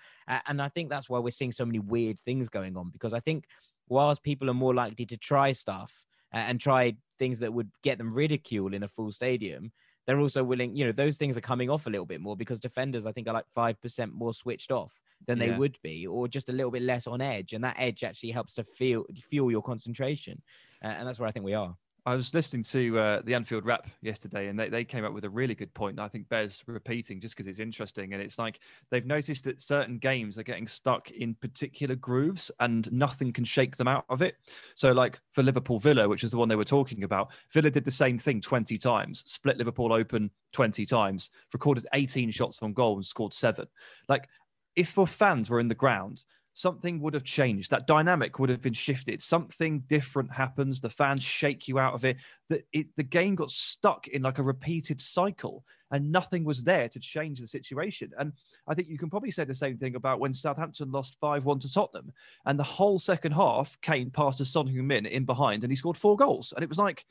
[0.46, 3.20] and i think that's why we're seeing so many weird things going on because i
[3.20, 3.44] think
[3.88, 6.04] whilst people are more likely to try stuff
[6.38, 9.72] and try things that would get them ridiculed in a full stadium
[10.06, 12.60] they're also willing you know those things are coming off a little bit more because
[12.60, 15.58] defenders i think are like 5% more switched off than they Yeah.
[15.58, 18.54] would be, or just a little bit less on edge, and that edge actually helps
[18.54, 20.42] to feel fuel your concentration,
[20.84, 21.74] uh, and that's where I think we are.
[22.06, 25.24] I was listening to uh, the Anfield Wrap yesterday, and they, they came up with
[25.24, 25.98] a really good point.
[25.98, 28.12] I think bears repeating just because it's interesting.
[28.12, 32.92] And it's like they've noticed that certain games are getting stuck in particular grooves and
[32.92, 34.34] nothing can shake them out of it.
[34.74, 37.86] So, like for Liverpool Villa, which is the one they were talking about, Villa did
[37.86, 42.96] the same thing 20 times, split Liverpool open 20 times, recorded 18 shots on goal,
[42.96, 43.66] and scored seven.
[44.10, 44.28] Like,
[44.76, 46.24] if for fans were in the ground,
[46.54, 47.70] something would have changed.
[47.70, 49.20] That dynamic would have been shifted.
[49.20, 50.80] Something different happens.
[50.80, 52.16] The fans shake you out of it.
[52.48, 56.88] That it, the game got stuck in like a repeated cycle, and nothing was there
[56.88, 58.10] to change the situation.
[58.18, 58.32] And
[58.66, 61.72] I think you can probably say the same thing about when Southampton lost five-one to
[61.72, 62.12] Tottenham,
[62.46, 65.98] and the whole second half, Kane passed to Son Heung-min in behind, and he scored
[65.98, 66.52] four goals.
[66.54, 67.04] And it was like,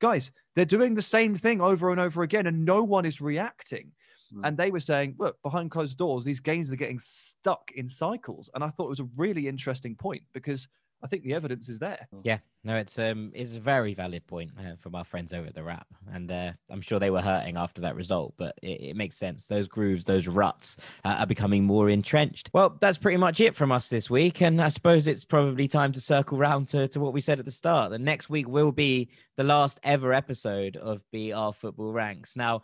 [0.00, 3.92] guys, they're doing the same thing over and over again, and no one is reacting.
[4.36, 4.40] Mm.
[4.44, 8.50] And they were saying, look, behind closed doors, these games are getting stuck in cycles.
[8.54, 10.68] And I thought it was a really interesting point because
[11.02, 12.08] I think the evidence is there.
[12.22, 15.54] Yeah, no, it's um, it's a very valid point uh, from our friends over at
[15.54, 18.96] the Wrap, and uh, I'm sure they were hurting after that result, but it, it
[18.96, 19.46] makes sense.
[19.46, 22.50] Those grooves, those ruts, uh, are becoming more entrenched.
[22.52, 25.92] Well, that's pretty much it from us this week, and I suppose it's probably time
[25.92, 27.90] to circle round to, to what we said at the start.
[27.90, 32.36] The next week will be the last ever episode of BR Football Ranks.
[32.36, 32.62] Now,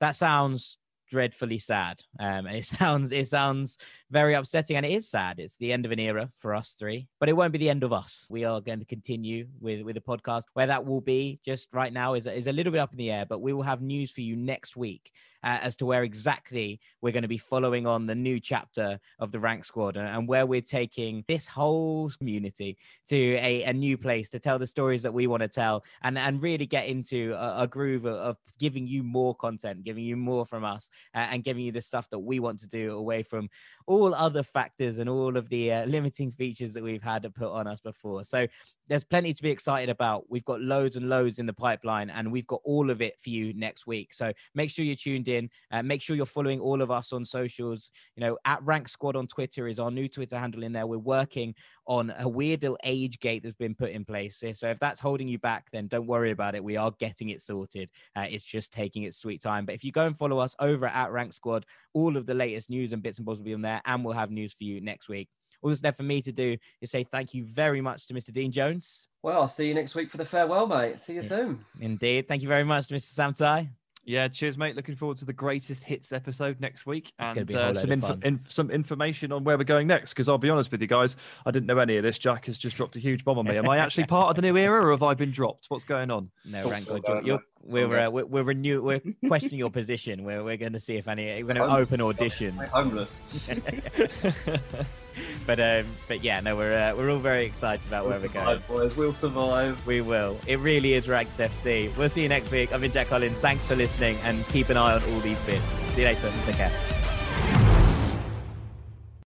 [0.00, 0.78] that sounds
[1.12, 2.02] dreadfully sad.
[2.18, 3.76] Um, it sounds it sounds
[4.10, 5.38] very upsetting, and it is sad.
[5.38, 7.84] It's the end of an era for us three, but it won't be the end
[7.84, 8.26] of us.
[8.30, 10.44] We are going to continue with with the podcast.
[10.54, 13.12] Where that will be, just right now, is is a little bit up in the
[13.12, 13.26] air.
[13.26, 15.12] But we will have news for you next week
[15.44, 19.32] uh, as to where exactly we're going to be following on the new chapter of
[19.32, 22.76] the rank squad and, and where we're taking this whole community
[23.08, 26.18] to a, a, new place to tell the stories that we want to tell and
[26.18, 30.16] and really get into a, a groove of, of, giving you more content giving you
[30.16, 33.48] more from us and giving you the stuff that we want to do away from
[33.86, 37.50] all other factors and all of the uh, limiting features that we've had to put
[37.50, 38.24] on us before.
[38.24, 38.46] So
[38.88, 40.24] there's plenty to be excited about.
[40.28, 43.30] We've got loads and loads in the pipeline and we've got all of it for
[43.30, 44.12] you next week.
[44.12, 47.24] So make sure you're tuned in uh, make sure you're following all of us on
[47.24, 47.90] socials.
[48.16, 50.86] You know at rank squad on twitter is our new twitter handle in there.
[50.86, 51.54] We're working
[51.86, 55.26] on a weird little age gate that's been put in place so if that's holding
[55.26, 56.62] you back then don't worry about it.
[56.62, 57.88] We are getting it sorted.
[58.14, 59.64] Uh, it's just taking its sweet time.
[59.64, 61.64] But if you go and follow us over at rank squad
[61.94, 64.14] all of the latest news and bits and bobs will be on there and we'll
[64.14, 65.28] have news for you next week
[65.62, 68.32] all that's left for me to do is say thank you very much to Mr.
[68.32, 69.08] Dean Jones.
[69.22, 71.00] Well, I'll see you next week for the farewell, mate.
[71.00, 71.64] See you soon.
[71.80, 72.26] Indeed.
[72.26, 73.02] Thank you very much, Mr.
[73.02, 73.68] Sam Tighe.
[74.04, 74.74] Yeah, cheers, mate.
[74.74, 78.70] Looking forward to the greatest hits episode next week and uh, some info- in, some
[78.70, 80.10] information on where we're going next.
[80.10, 81.14] Because I'll be honest with you guys,
[81.46, 82.18] I didn't know any of this.
[82.18, 83.56] Jack has just dropped a huge bomb on me.
[83.56, 85.66] Am I actually part of the new era, or have I been dropped?
[85.68, 86.30] What's going on?
[86.44, 90.24] No, rank God, you're, you're, we're, uh, we're we're renew we're questioning your position.
[90.24, 92.66] We're we're going to see if any we're going to open auditions.
[92.68, 93.20] Homeless.
[95.46, 98.28] but um, but yeah, no, we're uh, we're all very excited about we'll where we're
[98.28, 98.62] going.
[98.68, 99.84] Boys, we'll survive.
[99.86, 100.38] We will.
[100.46, 101.94] It really is Ranks FC.
[101.96, 102.72] We'll see you next week.
[102.72, 103.38] I've been Jack Collins.
[103.38, 105.64] Thanks for listening, and keep an eye on all these bits.
[105.94, 106.32] See you later.
[106.46, 107.01] Take care.